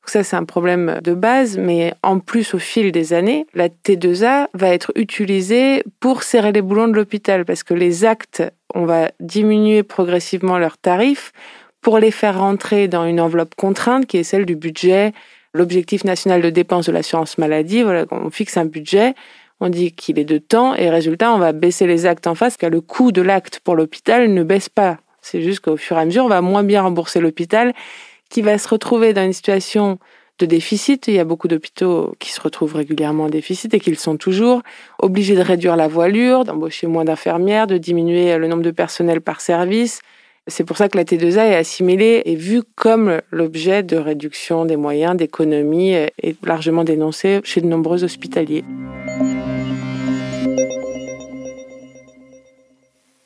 Ça, 0.09 0.23
c'est 0.23 0.35
un 0.35 0.43
problème 0.43 0.99
de 1.03 1.13
base, 1.13 1.55
mais 1.59 1.93
en 2.01 2.17
plus, 2.17 2.55
au 2.55 2.57
fil 2.57 2.91
des 2.91 3.13
années, 3.13 3.45
la 3.53 3.69
T2A 3.69 4.47
va 4.55 4.69
être 4.69 4.91
utilisée 4.95 5.83
pour 5.99 6.23
serrer 6.23 6.51
les 6.51 6.63
boulons 6.63 6.87
de 6.87 6.93
l'hôpital, 6.93 7.45
parce 7.45 7.61
que 7.61 7.75
les 7.75 8.05
actes, 8.05 8.41
on 8.73 8.85
va 8.85 9.11
diminuer 9.19 9.83
progressivement 9.83 10.57
leurs 10.57 10.79
tarifs 10.79 11.31
pour 11.81 11.99
les 11.99 12.09
faire 12.09 12.39
rentrer 12.39 12.87
dans 12.87 13.05
une 13.05 13.21
enveloppe 13.21 13.53
contrainte 13.53 14.07
qui 14.07 14.17
est 14.17 14.23
celle 14.23 14.47
du 14.47 14.55
budget 14.55 15.13
l'objectif 15.53 16.03
national 16.03 16.41
de 16.41 16.49
dépenses 16.49 16.87
de 16.87 16.91
l'assurance 16.91 17.37
maladie, 17.37 17.83
voilà, 17.83 18.05
on 18.09 18.31
fixe 18.31 18.57
un 18.57 18.65
budget, 18.65 19.13
on 19.59 19.69
dit 19.69 19.91
qu'il 19.91 20.17
est 20.17 20.25
de 20.25 20.39
temps, 20.39 20.73
et 20.73 20.89
résultat, 20.89 21.31
on 21.33 21.37
va 21.37 21.51
baisser 21.51 21.85
les 21.85 22.07
actes 22.07 22.25
en 22.25 22.33
face, 22.33 22.57
car 22.57 22.71
le 22.71 22.81
coût 22.81 23.11
de 23.11 23.21
l'acte 23.21 23.59
pour 23.59 23.75
l'hôpital 23.75 24.33
ne 24.33 24.41
baisse 24.41 24.69
pas. 24.69 24.97
C'est 25.21 25.41
juste 25.41 25.59
qu'au 25.59 25.77
fur 25.77 25.97
et 25.97 26.01
à 26.01 26.05
mesure, 26.05 26.25
on 26.25 26.29
va 26.29 26.41
moins 26.41 26.63
bien 26.63 26.81
rembourser 26.81 27.19
l'hôpital, 27.19 27.73
qui 28.29 28.41
va 28.41 28.57
se 28.57 28.67
retrouver 28.67 29.13
dans 29.13 29.23
une 29.23 29.33
situation 29.33 29.99
de 30.39 30.45
déficit. 30.45 31.07
Il 31.07 31.15
y 31.15 31.19
a 31.19 31.25
beaucoup 31.25 31.47
d'hôpitaux 31.47 32.15
qui 32.19 32.31
se 32.31 32.39
retrouvent 32.39 32.75
régulièrement 32.75 33.25
en 33.25 33.29
déficit 33.29 33.73
et 33.73 33.79
qui 33.79 33.93
sont 33.95 34.17
toujours, 34.17 34.61
obligés 34.99 35.35
de 35.35 35.41
réduire 35.41 35.75
la 35.75 35.87
voilure, 35.87 36.45
d'embaucher 36.45 36.87
moins 36.87 37.05
d'infirmières, 37.05 37.67
de 37.67 37.77
diminuer 37.77 38.37
le 38.37 38.47
nombre 38.47 38.63
de 38.63 38.71
personnel 38.71 39.21
par 39.21 39.41
service, 39.41 40.01
c'est 40.49 40.63
pour 40.63 40.77
ça 40.77 40.89
que 40.89 40.97
la 40.97 41.03
T2A 41.03 41.51
est 41.51 41.55
assimilée 41.55 42.23
et 42.25 42.35
vue 42.35 42.63
comme 42.75 43.21
l'objet 43.31 43.83
de 43.83 43.97
réduction 43.97 44.65
des 44.65 44.77
moyens, 44.77 45.15
d'économie 45.15 45.91
et 45.91 46.35
largement 46.43 46.83
dénoncée 46.83 47.39
chez 47.43 47.61
de 47.61 47.67
nombreux 47.67 48.03
hospitaliers. 48.03 48.63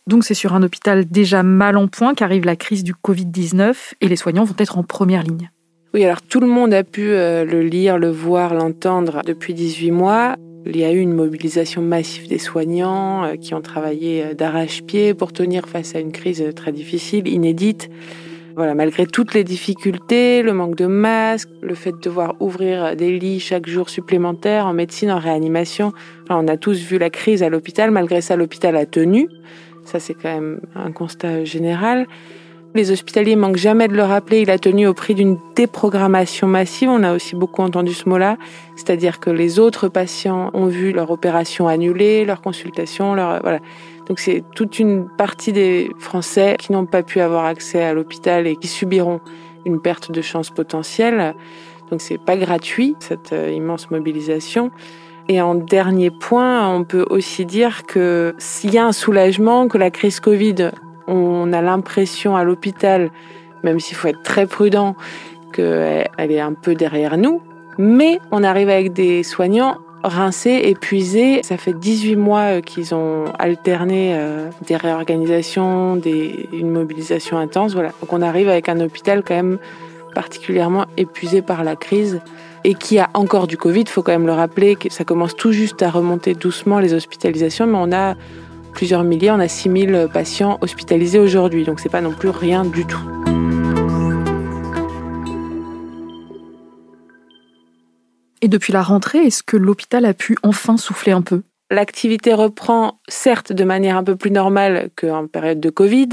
Donc 0.05 0.25
c'est 0.25 0.33
sur 0.33 0.53
un 0.53 0.63
hôpital 0.63 1.05
déjà 1.05 1.43
mal 1.43 1.77
en 1.77 1.87
point 1.87 2.13
qu'arrive 2.13 2.45
la 2.45 2.57
crise 2.57 2.83
du 2.83 2.93
Covid-19 2.93 3.93
et 4.01 4.07
les 4.09 4.15
soignants 4.17 4.43
vont 4.43 4.55
être 4.57 4.77
en 4.77 4.83
première 4.83 5.23
ligne. 5.23 5.49
Oui, 5.93 6.03
alors 6.03 6.21
tout 6.21 6.39
le 6.39 6.47
monde 6.47 6.73
a 6.73 6.83
pu 6.83 7.11
euh, 7.11 7.45
le 7.45 7.61
lire, 7.61 7.97
le 7.97 8.09
voir, 8.09 8.53
l'entendre 8.53 9.21
depuis 9.25 9.53
18 9.53 9.91
mois. 9.91 10.35
Il 10.65 10.75
y 10.75 10.83
a 10.83 10.91
eu 10.91 10.99
une 10.99 11.13
mobilisation 11.13 11.81
massive 11.81 12.27
des 12.27 12.39
soignants 12.39 13.23
euh, 13.23 13.35
qui 13.35 13.53
ont 13.53 13.61
travaillé 13.61 14.23
euh, 14.23 14.33
d'arrache-pied 14.33 15.13
pour 15.13 15.31
tenir 15.31 15.67
face 15.67 15.95
à 15.95 15.99
une 15.99 16.11
crise 16.11 16.43
très 16.55 16.71
difficile, 16.71 17.27
inédite. 17.27 17.89
Voilà, 18.55 18.75
malgré 18.75 19.05
toutes 19.05 19.33
les 19.33 19.43
difficultés, 19.43 20.43
le 20.43 20.53
manque 20.53 20.75
de 20.75 20.85
masques, 20.85 21.49
le 21.61 21.75
fait 21.75 21.91
de 21.91 21.99
devoir 21.99 22.35
ouvrir 22.39 22.95
des 22.95 23.17
lits 23.17 23.39
chaque 23.39 23.67
jour 23.67 23.89
supplémentaires 23.89 24.67
en 24.67 24.73
médecine, 24.73 25.11
en 25.11 25.17
réanimation, 25.17 25.91
on 26.29 26.47
a 26.47 26.57
tous 26.57 26.79
vu 26.79 26.99
la 26.99 27.09
crise 27.09 27.41
à 27.41 27.49
l'hôpital. 27.49 27.89
Malgré 27.89 28.21
ça, 28.21 28.35
l'hôpital 28.35 28.75
a 28.75 28.85
tenu. 28.85 29.27
Ça, 29.85 29.99
c'est 29.99 30.13
quand 30.13 30.33
même 30.33 30.61
un 30.75 30.91
constat 30.91 31.43
général. 31.43 32.07
Les 32.75 32.89
hospitaliers 32.89 33.35
manquent 33.35 33.57
jamais 33.57 33.87
de 33.87 33.93
le 33.93 34.01
rappeler. 34.01 34.41
Il 34.41 34.49
a 34.49 34.57
tenu 34.57 34.87
au 34.87 34.95
prix 34.95 35.13
d'une 35.13 35.37
déprogrammation 35.55 36.47
massive. 36.47 36.89
On 36.89 37.03
a 37.03 37.13
aussi 37.13 37.35
beaucoup 37.35 37.61
entendu 37.61 37.93
ce 37.93 38.09
mot-là. 38.09 38.37
C'est-à-dire 38.75 39.19
que 39.19 39.29
les 39.29 39.59
autres 39.59 39.89
patients 39.89 40.49
ont 40.53 40.65
vu 40.65 40.91
leur 40.91 41.11
opération 41.11 41.67
annulée, 41.67 42.25
leur 42.25 42.41
consultation, 42.41 43.13
leur, 43.13 43.41
voilà. 43.41 43.59
Donc 44.07 44.19
c'est 44.19 44.43
toute 44.55 44.79
une 44.79 45.07
partie 45.07 45.53
des 45.53 45.91
Français 45.99 46.55
qui 46.57 46.71
n'ont 46.71 46.87
pas 46.87 47.03
pu 47.03 47.19
avoir 47.19 47.45
accès 47.45 47.83
à 47.83 47.93
l'hôpital 47.93 48.47
et 48.47 48.55
qui 48.55 48.67
subiront 48.67 49.21
une 49.65 49.79
perte 49.79 50.11
de 50.11 50.21
chance 50.21 50.49
potentielle. 50.49 51.35
Donc 51.91 52.01
c'est 52.01 52.17
pas 52.17 52.37
gratuit, 52.37 52.95
cette 52.99 53.33
euh, 53.33 53.51
immense 53.51 53.91
mobilisation. 53.91 54.71
Et 55.29 55.41
en 55.41 55.55
dernier 55.55 56.11
point, 56.11 56.67
on 56.67 56.83
peut 56.83 57.05
aussi 57.09 57.45
dire 57.45 57.83
que 57.85 58.35
s'il 58.37 58.73
y 58.73 58.77
a 58.77 58.85
un 58.85 58.91
soulagement, 58.91 59.67
que 59.67 59.77
la 59.77 59.89
crise 59.89 60.19
Covid 60.19 60.71
on 61.07 61.53
a 61.53 61.61
l'impression 61.61 62.35
à 62.35 62.43
l'hôpital, 62.43 63.09
même 63.63 63.79
s'il 63.79 63.95
faut 63.95 64.07
être 64.07 64.23
très 64.23 64.45
prudent, 64.45 64.95
qu'elle 65.53 66.07
est 66.17 66.39
un 66.39 66.53
peu 66.53 66.75
derrière 66.75 67.17
nous. 67.17 67.41
Mais 67.77 68.19
on 68.31 68.43
arrive 68.43 68.69
avec 68.69 68.93
des 68.93 69.23
soignants 69.23 69.77
rincés, 70.03 70.61
épuisés. 70.65 71.41
Ça 71.43 71.57
fait 71.57 71.73
18 71.73 72.15
mois 72.15 72.57
euh, 72.57 72.61
qu'ils 72.61 72.93
ont 72.93 73.25
alterné 73.39 74.13
euh, 74.15 74.49
des 74.67 74.75
réorganisations, 74.75 75.99
une 76.51 76.69
mobilisation 76.69 77.37
intense. 77.37 77.73
Voilà. 77.73 77.89
Donc 78.01 78.11
on 78.11 78.21
arrive 78.21 78.49
avec 78.49 78.69
un 78.69 78.79
hôpital 78.81 79.23
quand 79.23 79.35
même 79.35 79.59
particulièrement 80.13 80.85
épuisé 80.97 81.41
par 81.41 81.63
la 81.63 81.75
crise 81.75 82.21
et 82.63 82.75
qui 82.75 82.99
a 82.99 83.09
encore 83.13 83.47
du 83.47 83.57
Covid. 83.57 83.81
Il 83.81 83.89
faut 83.89 84.03
quand 84.03 84.11
même 84.11 84.27
le 84.27 84.33
rappeler 84.33 84.75
que 84.75 84.91
ça 84.91 85.03
commence 85.03 85.35
tout 85.35 85.51
juste 85.51 85.81
à 85.81 85.89
remonter 85.89 86.33
doucement 86.33 86.79
les 86.79 86.93
hospitalisations, 86.93 87.67
mais 87.67 87.77
on 87.77 87.91
a 87.91 88.15
plusieurs 88.73 89.03
milliers. 89.03 89.31
On 89.31 89.39
a 89.39 89.47
6000 89.47 90.07
patients 90.13 90.57
hospitalisés 90.61 91.19
aujourd'hui, 91.19 91.63
donc 91.63 91.79
c'est 91.79 91.89
pas 91.89 92.01
non 92.01 92.13
plus 92.13 92.29
rien 92.29 92.65
du 92.65 92.85
tout. 92.85 93.01
Et 98.41 98.49
depuis 98.49 98.73
la 98.73 98.81
rentrée, 98.81 99.19
est-ce 99.19 99.41
que 99.41 99.55
l'hôpital 99.55 100.03
a 100.03 100.13
pu 100.13 100.37
enfin 100.43 100.75
souffler 100.75 101.13
un 101.13 101.21
peu? 101.21 101.43
L'activité 101.71 102.33
reprend 102.33 102.99
certes 103.07 103.53
de 103.53 103.63
manière 103.63 103.95
un 103.95 104.03
peu 104.03 104.17
plus 104.17 104.31
normale 104.31 104.89
qu'en 104.97 105.27
période 105.27 105.61
de 105.61 105.69
Covid, 105.69 106.09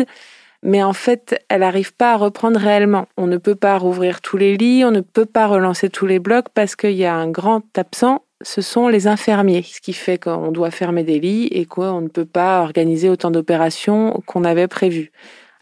mais 0.63 0.83
en 0.83 0.93
fait, 0.93 1.43
elle 1.49 1.61
n'arrive 1.61 1.95
pas 1.95 2.13
à 2.13 2.17
reprendre 2.17 2.59
réellement. 2.61 3.07
On 3.17 3.27
ne 3.27 3.37
peut 3.37 3.55
pas 3.55 3.79
rouvrir 3.79 4.21
tous 4.21 4.37
les 4.37 4.57
lits, 4.57 4.85
on 4.85 4.91
ne 4.91 5.01
peut 5.01 5.27
pas 5.27 5.47
relancer 5.47 5.89
tous 5.89 6.07
les 6.07 6.19
blocs 6.19 6.49
parce 6.55 6.77
qu'il 6.77 6.93
y 6.93 7.05
a 7.05 7.15
un 7.15 7.31
grand 7.31 7.63
absent 7.77 8.23
ce 8.43 8.63
sont 8.63 8.89
les 8.89 9.07
infirmiers, 9.07 9.63
ce 9.63 9.81
qui 9.81 9.93
fait 9.93 10.19
qu'on 10.19 10.51
doit 10.51 10.71
fermer 10.71 11.05
des 11.05 11.21
lits 11.21 11.47
et 11.51 11.67
qu'on 11.67 12.01
ne 12.01 12.09
peut 12.09 12.25
pas 12.25 12.63
organiser 12.63 13.09
autant 13.09 13.31
d'opérations 13.31 14.23
qu'on 14.27 14.45
avait 14.45 14.69
prévu. 14.69 15.13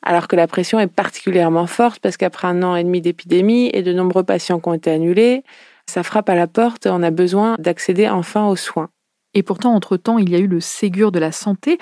Alors 0.03 0.29
que 0.29 0.37
la 0.37 0.47
pression 0.47 0.79
est 0.79 0.87
particulièrement 0.87 1.67
forte 1.67 1.99
parce 2.01 2.17
qu'après 2.17 2.47
un 2.49 2.63
an 2.63 2.77
et 2.77 2.85
demi 2.85 3.01
d'épidémie 3.01 3.71
et 3.73 3.83
de 3.83 3.93
nombreux 3.93 4.23
patients 4.23 4.61
qui 4.61 4.69
ont 4.69 4.75
été 4.75 4.91
annulés, 4.91 5.43
ça 5.87 6.03
frappe 6.03 6.29
à 6.29 6.35
la 6.35 6.47
porte, 6.47 6.87
on 6.87 7.03
a 7.03 7.11
besoin 7.11 7.57
d'accéder 7.59 8.09
enfin 8.09 8.47
aux 8.47 8.57
soins. 8.57 8.91
Et 9.35 9.43
pourtant, 9.43 9.75
entre-temps, 9.75 10.19
il 10.19 10.31
y 10.31 10.37
a 10.37 10.39
eu 10.39 10.47
le 10.47 10.61
Ségur 10.61 11.11
de 11.13 11.19
la 11.19 11.33
santé. 11.33 11.79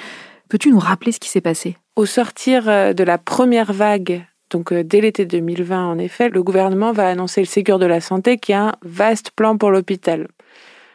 Peux-tu 0.49 0.71
nous 0.71 0.79
rappeler 0.79 1.13
ce 1.13 1.21
qui 1.21 1.29
s'est 1.29 1.41
passé? 1.41 1.77
Au 1.97 2.07
sortir 2.07 2.69
euh, 2.69 2.93
de 2.93 3.05
la 3.05 3.19
première 3.19 3.73
vague 3.73 4.25
donc 4.51 4.73
euh, 4.73 4.85
dès 4.85 5.01
l'été 5.01 5.27
2020, 5.27 5.87
en 5.89 5.99
effet, 5.99 6.29
le 6.29 6.43
gouvernement 6.43 6.93
va 6.93 7.09
annoncer 7.09 7.41
le 7.41 7.47
Ségur 7.47 7.79
de 7.79 7.87
la 7.87 8.01
santé 8.01 8.39
qui 8.39 8.53
est 8.53 8.57
un 8.57 8.75
vaste 8.83 9.33
plan 9.33 9.59
pour 9.59 9.71
l'hôpital. 9.71 10.29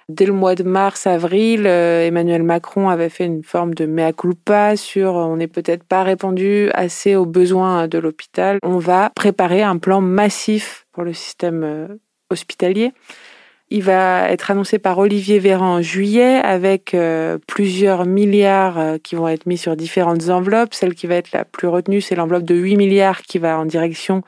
Dès 0.08 0.26
le 0.26 0.34
mois 0.34 0.56
de 0.56 0.64
mars, 0.64 1.06
avril, 1.08 1.68
euh, 1.68 2.08
Emmanuel 2.08 2.44
Macron 2.44 2.90
avait 2.90 3.10
fait 3.10 3.26
une 3.26 3.44
forme 3.44 3.74
de 3.74 3.86
mea 3.86 4.14
culpa 4.14 4.76
sur 4.76 5.16
on 5.16 5.38
n'est 5.38 5.48
peut-être 5.48 5.84
pas 5.84 6.04
répondu 6.04 6.70
assez 6.74 7.16
aux 7.16 7.26
besoins 7.26 7.88
de 7.88 7.98
l'hôpital. 7.98 8.58
On 8.64 8.78
va 8.78 9.12
préparer 9.16 9.64
un 9.64 9.78
plan 9.78 10.02
massif 10.02 10.88
pour 10.92 11.04
le 11.04 11.14
système 11.14 12.00
hospitalier. 12.30 12.94
Il 13.74 13.84
va 13.84 14.30
être 14.30 14.52
annoncé 14.52 14.80
par 14.80 14.98
Olivier 14.98 15.40
Véran 15.40 15.76
en 15.78 15.82
juillet 15.82 16.42
avec 16.44 16.94
euh, 16.94 17.38
plusieurs 17.48 18.06
milliards 18.06 18.98
qui 19.02 19.16
vont 19.16 19.30
être 19.30 19.46
mis 19.46 19.58
sur 19.58 19.78
différentes 19.78 20.28
enveloppes. 20.30 20.74
Celle 20.74 20.94
qui 20.94 21.08
va 21.08 21.16
être 21.16 21.32
la 21.32 21.46
plus 21.46 21.70
retenue, 21.70 22.02
c'est 22.02 22.16
l'enveloppe 22.16 22.44
de 22.44 22.56
8 22.56 22.76
milliards 22.76 23.22
qui 23.22 23.40
va 23.40 23.58
en 23.58 23.66
direction 23.66 24.24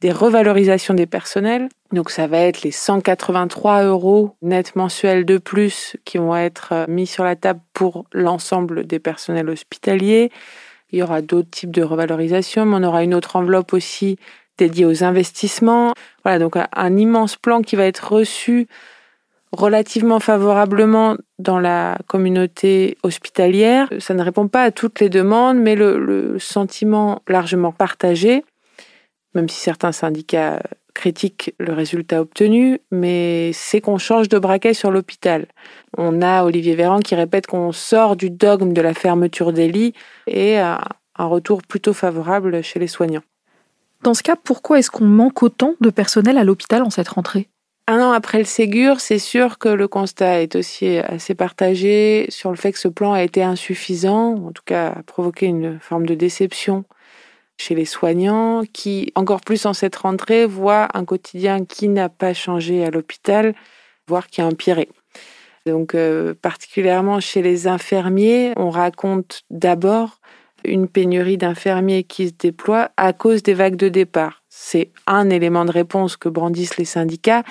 des 0.00 0.10
revalorisations 0.10 0.94
des 0.94 1.06
personnels. 1.06 1.68
Donc 1.92 2.10
ça 2.10 2.26
va 2.26 2.38
être 2.38 2.62
les 2.62 2.70
183 2.70 3.84
euros 3.84 4.36
net 4.42 4.74
mensuels 4.76 5.24
de 5.24 5.38
plus 5.38 5.96
qui 6.04 6.18
vont 6.18 6.36
être 6.36 6.70
euh, 6.72 6.84
mis 6.88 7.06
sur 7.06 7.24
la 7.24 7.36
table 7.36 7.60
pour 7.72 8.06
l'ensemble 8.12 8.86
des 8.86 8.98
personnels 8.98 9.48
hospitaliers. 9.48 10.30
Il 10.92 10.98
y 10.98 11.02
aura 11.02 11.22
d'autres 11.22 11.50
types 11.50 11.70
de 11.70 11.82
revalorisations, 11.82 12.66
mais 12.66 12.76
on 12.76 12.82
aura 12.82 13.04
une 13.04 13.14
autre 13.14 13.36
enveloppe 13.36 13.72
aussi 13.72 14.18
dédiée 14.60 14.84
aux 14.84 15.02
investissements. 15.02 15.94
Voilà, 16.22 16.38
donc 16.38 16.54
un 16.56 16.96
immense 16.96 17.36
plan 17.36 17.62
qui 17.62 17.76
va 17.76 17.84
être 17.86 18.12
reçu 18.12 18.68
relativement 19.52 20.20
favorablement 20.20 21.16
dans 21.38 21.58
la 21.58 21.98
communauté 22.06 22.98
hospitalière. 23.02 23.88
Ça 23.98 24.14
ne 24.14 24.22
répond 24.22 24.48
pas 24.48 24.62
à 24.62 24.70
toutes 24.70 25.00
les 25.00 25.08
demandes, 25.08 25.58
mais 25.58 25.74
le, 25.74 25.98
le 25.98 26.38
sentiment 26.38 27.22
largement 27.26 27.72
partagé, 27.72 28.44
même 29.34 29.48
si 29.48 29.58
certains 29.58 29.92
syndicats 29.92 30.60
critiquent 30.94 31.54
le 31.58 31.72
résultat 31.72 32.20
obtenu, 32.20 32.80
mais 32.90 33.52
c'est 33.54 33.80
qu'on 33.80 33.98
change 33.98 34.28
de 34.28 34.38
braquet 34.38 34.74
sur 34.74 34.90
l'hôpital. 34.90 35.46
On 35.96 36.20
a 36.20 36.44
Olivier 36.44 36.74
Véran 36.74 37.00
qui 37.00 37.14
répète 37.14 37.46
qu'on 37.46 37.72
sort 37.72 38.16
du 38.16 38.28
dogme 38.28 38.72
de 38.72 38.82
la 38.82 38.92
fermeture 38.92 39.52
des 39.52 39.68
lits 39.68 39.94
et 40.26 40.58
un 40.58 40.78
retour 41.16 41.62
plutôt 41.62 41.94
favorable 41.94 42.62
chez 42.62 42.78
les 42.78 42.88
soignants. 42.88 43.22
Dans 44.02 44.14
ce 44.14 44.22
cas, 44.22 44.36
pourquoi 44.36 44.78
est-ce 44.78 44.90
qu'on 44.90 45.04
manque 45.04 45.42
autant 45.42 45.74
de 45.80 45.90
personnel 45.90 46.38
à 46.38 46.44
l'hôpital 46.44 46.82
en 46.82 46.90
cette 46.90 47.08
rentrée? 47.08 47.48
Un 47.86 48.00
an 48.00 48.12
après 48.12 48.38
le 48.38 48.44
Ségur, 48.44 49.00
c'est 49.00 49.18
sûr 49.18 49.58
que 49.58 49.68
le 49.68 49.88
constat 49.88 50.42
est 50.42 50.54
aussi 50.56 50.98
assez 50.98 51.34
partagé 51.34 52.26
sur 52.28 52.50
le 52.50 52.56
fait 52.56 52.72
que 52.72 52.78
ce 52.78 52.88
plan 52.88 53.12
a 53.12 53.22
été 53.22 53.42
insuffisant, 53.42 54.36
en 54.46 54.52
tout 54.52 54.62
cas 54.64 54.94
a 54.98 55.02
provoqué 55.02 55.46
une 55.46 55.80
forme 55.80 56.06
de 56.06 56.14
déception 56.14 56.84
chez 57.58 57.74
les 57.74 57.84
soignants 57.84 58.62
qui, 58.72 59.12
encore 59.16 59.42
plus 59.42 59.66
en 59.66 59.74
cette 59.74 59.96
rentrée, 59.96 60.46
voient 60.46 60.88
un 60.94 61.04
quotidien 61.04 61.64
qui 61.64 61.88
n'a 61.88 62.08
pas 62.08 62.32
changé 62.32 62.84
à 62.84 62.90
l'hôpital, 62.90 63.54
voire 64.06 64.28
qui 64.28 64.40
a 64.40 64.46
empiré. 64.46 64.88
Donc, 65.66 65.94
euh, 65.94 66.32
particulièrement 66.40 67.20
chez 67.20 67.42
les 67.42 67.66
infirmiers, 67.66 68.54
on 68.56 68.70
raconte 68.70 69.42
d'abord 69.50 70.20
une 70.64 70.88
pénurie 70.88 71.36
d'infirmiers 71.36 72.04
qui 72.04 72.28
se 72.28 72.34
déploie 72.38 72.90
à 72.96 73.12
cause 73.12 73.42
des 73.42 73.54
vagues 73.54 73.76
de 73.76 73.88
départ. 73.88 74.42
C'est 74.48 74.90
un 75.06 75.30
élément 75.30 75.64
de 75.64 75.72
réponse 75.72 76.16
que 76.16 76.28
brandissent 76.28 76.76
les 76.76 76.84
syndicats 76.84 77.44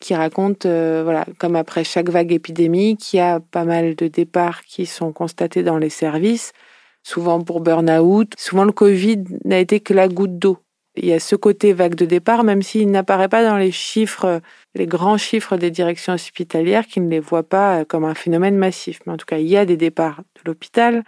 qui 0.00 0.14
racontent, 0.14 0.68
euh, 0.68 1.02
voilà, 1.04 1.24
comme 1.38 1.54
après 1.54 1.84
chaque 1.84 2.08
vague 2.08 2.32
épidémique, 2.32 3.12
il 3.12 3.18
y 3.18 3.20
a 3.20 3.38
pas 3.38 3.64
mal 3.64 3.94
de 3.94 4.08
départs 4.08 4.62
qui 4.62 4.84
sont 4.84 5.12
constatés 5.12 5.62
dans 5.62 5.78
les 5.78 5.90
services 5.90 6.52
souvent 7.02 7.40
pour 7.40 7.60
burn-out. 7.60 8.32
Souvent, 8.38 8.64
le 8.64 8.72
Covid 8.72 9.24
n'a 9.44 9.58
été 9.58 9.80
que 9.80 9.94
la 9.94 10.08
goutte 10.08 10.38
d'eau. 10.38 10.58
Il 10.94 11.06
y 11.06 11.12
a 11.12 11.20
ce 11.20 11.36
côté 11.36 11.72
vague 11.72 11.94
de 11.94 12.04
départ, 12.04 12.44
même 12.44 12.60
s'il 12.60 12.90
n'apparaît 12.90 13.28
pas 13.28 13.42
dans 13.42 13.56
les 13.56 13.72
chiffres, 13.72 14.42
les 14.74 14.86
grands 14.86 15.16
chiffres 15.16 15.56
des 15.56 15.70
directions 15.70 16.12
hospitalières, 16.12 16.86
qui 16.86 17.00
ne 17.00 17.08
les 17.08 17.20
voient 17.20 17.48
pas 17.48 17.86
comme 17.86 18.04
un 18.04 18.14
phénomène 18.14 18.56
massif. 18.56 19.00
Mais 19.06 19.12
en 19.12 19.16
tout 19.16 19.24
cas, 19.24 19.38
il 19.38 19.48
y 19.48 19.56
a 19.56 19.64
des 19.64 19.78
départs 19.78 20.20
de 20.36 20.40
l'hôpital. 20.44 21.02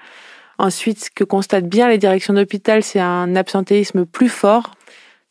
Ensuite, 0.58 1.04
ce 1.04 1.10
que 1.10 1.24
constatent 1.24 1.68
bien 1.68 1.88
les 1.88 1.98
directions 1.98 2.34
d'hôpital, 2.34 2.82
c'est 2.82 3.00
un 3.00 3.34
absentéisme 3.36 4.06
plus 4.06 4.28
fort. 4.28 4.72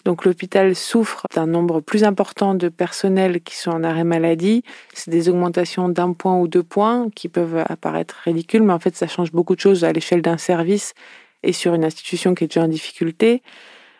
Donc 0.06 0.25
l'hôpital 0.25 0.75
souffre 0.75 1.25
d'un 1.34 1.48
nombre 1.48 1.80
plus 1.80 2.03
important 2.03 2.56
de 2.56 2.68
personnels 2.68 3.42
qui 3.42 3.56
sont 3.56 3.72
en 3.72 3.84
arrêt 3.84 4.03
maladie. 4.03 4.63
C'est 4.94 5.12
des 5.12 5.30
augmentations 5.30 5.88
d'un 5.88 6.12
point 6.12 6.38
ou 6.38 6.48
deux 6.48 6.63
points 6.63 7.10
qui 7.15 7.30
peuvent 7.30 7.63
apparaître 7.70 8.15
ridicules, 8.25 8.63
mais 8.63 8.74
en 8.74 8.80
fait 8.80 8.96
ça 8.98 9.08
change 9.08 9.32
beaucoup 9.32 9.56
de 9.56 9.62
choses 9.62 9.86
à 9.86 9.94
l'échelle 9.94 10.22
d'un 10.22 10.38
service 10.38 10.94
et 11.42 11.53
sur 11.53 11.74
une 11.74 11.86
institution 11.86 12.36
qui 12.36 12.44
est 12.44 12.48
déjà 12.48 12.63
en 12.63 12.68
difficulté. 12.68 13.44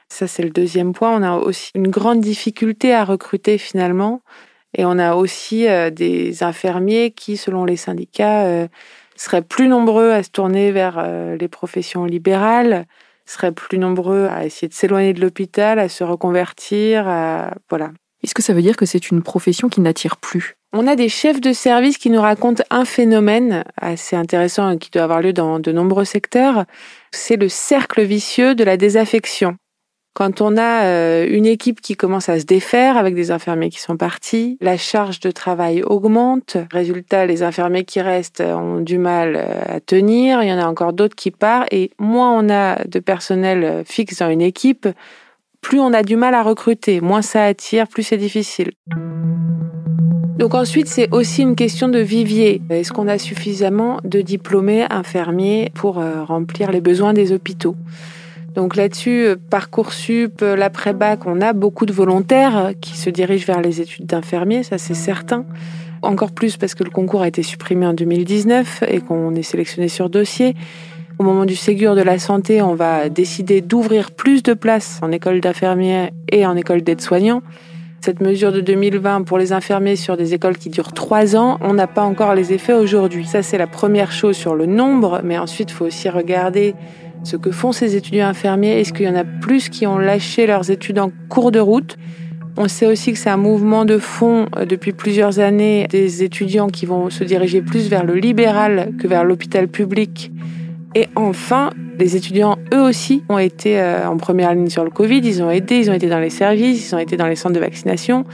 Ça 0.10 0.28
c'est 0.28 0.44
le 0.44 0.50
deuxième 0.50 0.92
point. 0.92 1.18
On 1.18 1.24
a 1.24 1.38
aussi 1.38 1.72
une 1.74 1.88
grande 1.90 2.20
difficulté 2.20 2.94
à 2.94 3.06
recruter 3.06 3.58
finalement. 3.58 4.22
Et 4.76 4.86
on 4.86 4.98
a 4.98 5.16
aussi 5.16 5.68
euh, 5.68 5.90
des 5.90 6.44
infirmiers 6.44 7.12
qui, 7.12 7.38
selon 7.38 7.66
les 7.66 7.78
syndicats, 7.78 8.46
euh, 8.46 8.68
seraient 9.16 9.42
plus 9.42 9.68
nombreux 9.68 10.12
à 10.12 10.24
se 10.24 10.30
tourner 10.30 10.72
vers 10.72 10.96
euh, 10.98 11.38
les 11.38 11.48
professions 11.48 12.06
libérales 12.06 12.86
seraient 13.26 13.52
plus 13.52 13.78
nombreux 13.78 14.28
à 14.28 14.46
essayer 14.46 14.68
de 14.68 14.74
s'éloigner 14.74 15.14
de 15.14 15.22
l'hôpital, 15.22 15.80
à 15.80 15.90
se 15.90 16.04
reconvertir, 16.04 17.08
à... 17.08 17.54
voilà. 17.70 17.92
Est-ce 18.24 18.34
que 18.34 18.42
ça 18.42 18.54
veut 18.54 18.62
dire 18.62 18.78
que 18.78 18.86
c'est 18.86 19.12
une 19.12 19.22
profession 19.22 19.70
qui 19.70 19.82
n'attire 19.82 20.18
plus? 20.18 20.56
On 20.72 20.88
a 20.88 20.96
des 20.96 21.10
chefs 21.10 21.42
de 21.42 21.54
service 21.54 21.98
qui 21.98 22.10
nous 22.10 22.22
racontent 22.22 22.64
un 22.70 22.86
phénomène 22.86 23.64
assez 23.80 24.16
intéressant 24.16 24.72
et 24.72 24.78
qui 24.78 24.90
doit 24.90 25.04
avoir 25.04 25.22
lieu 25.22 25.34
dans 25.34 25.60
de 25.60 25.72
nombreux 25.72 26.06
secteurs. 26.06 26.66
C'est 27.12 27.36
le 27.36 27.50
cercle 27.50 28.02
vicieux 28.02 28.56
de 28.56 28.64
la 28.64 28.78
désaffection. 28.78 29.56
Quand 30.14 30.42
on 30.42 30.58
a 30.58 30.84
euh, 30.84 31.28
une 31.28 31.48
équipe 31.48 31.82
qui 31.82 31.96
commence 31.96 32.30
à 32.30 32.40
se 32.40 32.46
défaire 32.46 32.98
avec 32.98 33.16
des 33.16 33.32
infirmiers 33.32 33.70
qui 33.70 33.80
sont 33.80 33.98
partis, 33.98 34.60
la 34.62 34.78
charge 34.78 35.20
de 35.20 35.32
travail 35.32 35.82
augmente. 35.82 36.58
Résultat, 36.72 37.26
les 37.26 37.42
infirmiers 37.42 37.84
qui 37.84 38.00
restent 38.00 38.42
ont 38.42 38.80
du 38.80 39.00
mal 39.00 39.36
euh, 39.36 39.78
à 39.78 39.80
tenir. 39.80 40.44
Il 40.44 40.50
y 40.50 40.54
en 40.54 40.60
a 40.60 40.68
encore 40.68 40.94
d'autres 40.94 41.16
qui 41.16 41.32
partent. 41.32 41.68
Et 41.74 41.90
moins 41.98 42.32
on 42.32 42.48
a 42.52 42.84
de 42.86 43.00
personnel 43.00 43.64
euh, 43.64 43.84
fixe 43.84 44.20
dans 44.20 44.30
une 44.30 44.42
équipe, 44.42 44.88
plus 45.62 45.80
on 45.80 45.94
a 45.94 46.04
du 46.04 46.16
mal 46.16 46.36
à 46.36 46.44
recruter. 46.44 47.02
Moins 47.02 47.24
ça 47.24 47.46
attire, 47.46 47.88
plus 47.88 48.04
c'est 48.04 48.18
difficile. 48.18 48.70
Donc 50.38 50.54
ensuite, 50.54 50.88
c'est 50.88 51.12
aussi 51.12 51.42
une 51.42 51.56
question 51.56 51.88
de 51.88 52.00
vivier. 52.00 52.62
Est-ce 52.70 52.94
qu'on 52.94 53.08
a 53.08 53.18
suffisamment 53.18 54.00
de 54.04 54.22
diplômés 54.22 54.86
infirmiers 54.92 55.72
pour 55.74 55.96
remplir 55.96 56.72
les 56.72 56.82
besoins 56.82 57.14
des 57.14 57.32
hôpitaux? 57.32 57.76
Donc 58.56 58.76
là-dessus, 58.76 59.26
euh, 59.26 59.36
Parcoursup, 59.50 60.42
euh, 60.42 60.56
l'après-bac, 60.56 61.26
on 61.26 61.42
a 61.42 61.54
beaucoup 61.54 61.86
de 61.86 61.94
volontaires 61.94 62.74
qui 62.82 62.98
se 62.98 63.10
dirigent 63.10 63.46
vers 63.46 63.62
les 63.62 63.82
études 63.82 64.06
d'infirmiers, 64.06 64.64
ça 64.64 64.78
c'est 64.78 64.94
certain. 64.94 65.46
Encore 66.02 66.32
plus 66.32 66.58
parce 66.58 66.76
que 66.76 66.84
le 66.84 66.90
concours 66.90 67.22
a 67.22 67.28
été 67.28 67.44
supprimé 67.44 67.86
en 67.86 67.94
2019 67.94 68.84
et 68.88 69.00
qu'on 69.00 69.34
est 69.36 69.44
sélectionné 69.44 69.88
sur 69.88 70.10
dossier. 70.10 70.56
Au 71.18 71.24
moment 71.24 71.46
du 71.46 71.56
Ségur 71.56 71.96
de 71.96 72.02
la 72.02 72.20
santé, 72.20 72.62
on 72.62 72.76
va 72.76 73.08
décider 73.10 73.62
d'ouvrir 73.62 74.12
plus 74.12 74.44
de 74.44 74.54
places 74.54 75.00
en 75.02 75.12
école 75.12 75.40
d'infirmiers 75.40 76.10
et 76.30 76.46
en 76.46 76.56
école 76.56 76.82
d'aide-soignants. 76.82 77.42
Cette 78.02 78.20
mesure 78.20 78.52
de 78.52 78.60
2020 78.60 79.22
pour 79.22 79.38
les 79.38 79.54
infirmiers 79.54 79.96
sur 79.96 80.18
des 80.18 80.34
écoles 80.34 80.58
qui 80.58 80.70
durent 80.70 80.92
trois 80.92 81.38
ans, 81.38 81.58
on 81.62 81.74
n'a 81.74 81.88
pas 81.88 82.02
encore 82.02 82.36
les 82.36 82.52
effets 82.52 82.74
aujourd'hui. 82.74 83.26
Ça, 83.26 83.42
c'est 83.42 83.58
la 83.58 83.68
première 83.68 84.12
chose 84.12 84.36
sur 84.36 84.56
le 84.56 84.66
nombre, 84.66 85.22
mais 85.24 85.38
ensuite, 85.38 85.72
il 85.72 85.74
faut 85.74 85.86
aussi 85.86 86.10
regarder 86.10 86.76
ce 87.24 87.38
que 87.38 87.52
font 87.52 87.72
ces 87.72 87.96
étudiants 87.96 88.28
infirmiers. 88.28 88.80
Est-ce 88.80 88.94
qu'il 88.94 89.06
y 89.06 89.10
en 89.10 89.16
a 89.16 89.24
plus 89.24 89.70
qui 89.70 89.88
ont 89.88 89.98
lâché 89.98 90.46
leurs 90.46 90.70
études 90.70 91.00
en 91.00 91.12
cours 91.30 91.52
de 91.52 91.60
route? 91.60 91.98
On 92.56 92.68
sait 92.68 92.86
aussi 92.86 93.14
que 93.14 93.18
c'est 93.18 93.32
un 93.32 93.38
mouvement 93.38 93.84
de 93.84 93.98
fond 93.98 94.48
euh, 94.56 94.66
depuis 94.66 94.92
plusieurs 94.92 95.40
années 95.40 95.88
des 95.90 96.24
étudiants 96.24 96.68
qui 96.68 96.86
vont 96.86 97.10
se 97.10 97.24
diriger 97.24 97.62
plus 97.62 97.90
vers 97.90 98.04
le 98.04 98.14
libéral 98.14 98.94
que 99.00 99.08
vers 99.08 99.24
l'hôpital 99.24 99.68
public. 99.68 100.32
Et 100.94 101.08
enfin, 101.16 101.72
les 101.98 102.16
étudiants, 102.16 102.60
eux 102.72 102.82
aussi, 102.82 103.24
ont 103.30 103.40
été 103.40 103.80
euh, 103.80 104.08
en 104.08 104.18
première 104.18 104.54
ligne 104.54 104.70
sur 104.70 104.84
le 104.84 104.92
Covid. 104.92 105.22
Ils 105.24 105.42
ont 105.42 105.50
aidé, 105.50 105.78
ils 105.78 105.90
ont 105.90 105.94
été 105.94 106.08
dans 106.08 106.20
les 106.20 106.30
services, 106.30 106.90
ils 106.90 106.96
ont 106.96 107.00
été 107.00 107.18
dans 107.18 107.28
les 107.28 107.36
centres 107.36 107.56
de 107.56 107.60
vaccination. 107.60 108.26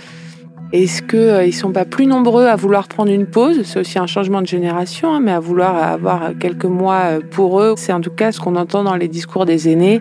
Est-ce 0.71 1.01
qu'ils 1.01 1.19
euh, 1.19 1.45
ne 1.47 1.51
sont 1.51 1.71
pas 1.71 1.85
plus 1.85 2.05
nombreux 2.05 2.45
à 2.45 2.55
vouloir 2.55 2.87
prendre 2.87 3.11
une 3.11 3.25
pause? 3.25 3.61
C'est 3.63 3.79
aussi 3.79 3.97
un 3.97 4.05
changement 4.05 4.39
de 4.39 4.47
génération, 4.47 5.15
hein, 5.15 5.19
mais 5.19 5.31
à 5.31 5.39
vouloir 5.39 5.75
avoir 5.75 6.37
quelques 6.39 6.65
mois 6.65 7.01
euh, 7.05 7.21
pour 7.31 7.59
eux. 7.59 7.73
C'est 7.75 7.91
en 7.91 8.01
tout 8.01 8.11
cas 8.11 8.31
ce 8.31 8.39
qu'on 8.39 8.55
entend 8.55 8.83
dans 8.83 8.95
les 8.95 9.07
discours 9.07 9.45
des 9.45 9.67
aînés 9.67 9.99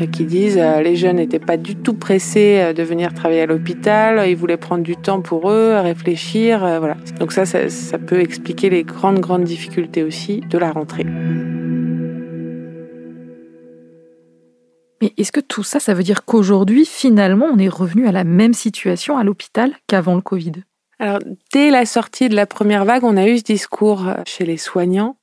euh, 0.00 0.06
qui 0.06 0.24
disent 0.24 0.58
les 0.82 0.96
jeunes 0.96 1.16
n'étaient 1.16 1.38
pas 1.38 1.58
du 1.58 1.76
tout 1.76 1.92
pressés 1.92 2.72
de 2.74 2.82
venir 2.82 3.12
travailler 3.12 3.42
à 3.42 3.46
l'hôpital, 3.46 4.26
ils 4.26 4.36
voulaient 4.36 4.56
prendre 4.56 4.82
du 4.82 4.96
temps 4.96 5.20
pour 5.20 5.50
eux, 5.50 5.78
réfléchir, 5.82 6.60
voilà. 6.60 6.96
Donc 7.20 7.32
ça, 7.32 7.44
ça, 7.44 7.68
ça 7.68 7.98
peut 7.98 8.20
expliquer 8.20 8.70
les 8.70 8.84
grandes, 8.84 9.20
grandes 9.20 9.44
difficultés 9.44 10.02
aussi 10.02 10.40
de 10.48 10.56
la 10.56 10.70
rentrée. 10.70 11.04
Mais 15.06 15.12
est-ce 15.18 15.30
que 15.30 15.38
tout 15.38 15.62
ça, 15.62 15.78
ça 15.78 15.94
veut 15.94 16.02
dire 16.02 16.24
qu'aujourd'hui, 16.24 16.84
finalement, 16.84 17.46
on 17.46 17.58
est 17.58 17.68
revenu 17.68 18.08
à 18.08 18.12
la 18.12 18.24
même 18.24 18.54
situation 18.54 19.16
à 19.16 19.22
l'hôpital 19.22 19.70
qu'avant 19.86 20.16
le 20.16 20.20
Covid? 20.20 20.50
Alors, 20.98 21.20
dès 21.52 21.70
la 21.70 21.86
sortie 21.86 22.28
de 22.28 22.34
la 22.34 22.44
première 22.44 22.84
vague, 22.84 23.04
on 23.04 23.16
a 23.16 23.28
eu 23.28 23.38
ce 23.38 23.44
discours 23.44 24.08
chez 24.24 24.44
les 24.44 24.56
soignants 24.56 25.16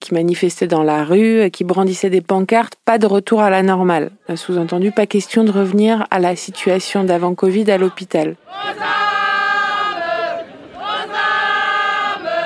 qui 0.00 0.14
manifestaient 0.14 0.66
dans 0.66 0.82
la 0.82 1.04
rue, 1.04 1.50
qui 1.50 1.64
brandissaient 1.64 2.08
des 2.08 2.22
pancartes, 2.22 2.76
pas 2.86 2.96
de 2.96 3.04
retour 3.04 3.42
à 3.42 3.50
la 3.50 3.62
normale. 3.62 4.12
Sous-entendu, 4.34 4.92
pas 4.92 5.04
question 5.04 5.44
de 5.44 5.50
revenir 5.50 6.06
à 6.10 6.20
la 6.20 6.34
situation 6.34 7.04
d'avant 7.04 7.34
Covid 7.34 7.70
à 7.70 7.76
l'hôpital. 7.76 8.34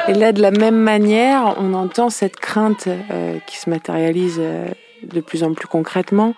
Et 0.08 0.14
là, 0.14 0.32
de 0.32 0.42
la 0.42 0.50
même 0.50 0.80
manière, 0.80 1.54
on 1.58 1.74
entend 1.74 2.10
cette 2.10 2.34
crainte 2.34 2.88
euh, 2.88 3.38
qui 3.46 3.56
se 3.56 3.70
matérialise 3.70 4.38
euh, 4.40 4.66
de 5.04 5.20
plus 5.20 5.44
en 5.44 5.54
plus 5.54 5.68
concrètement 5.68 6.34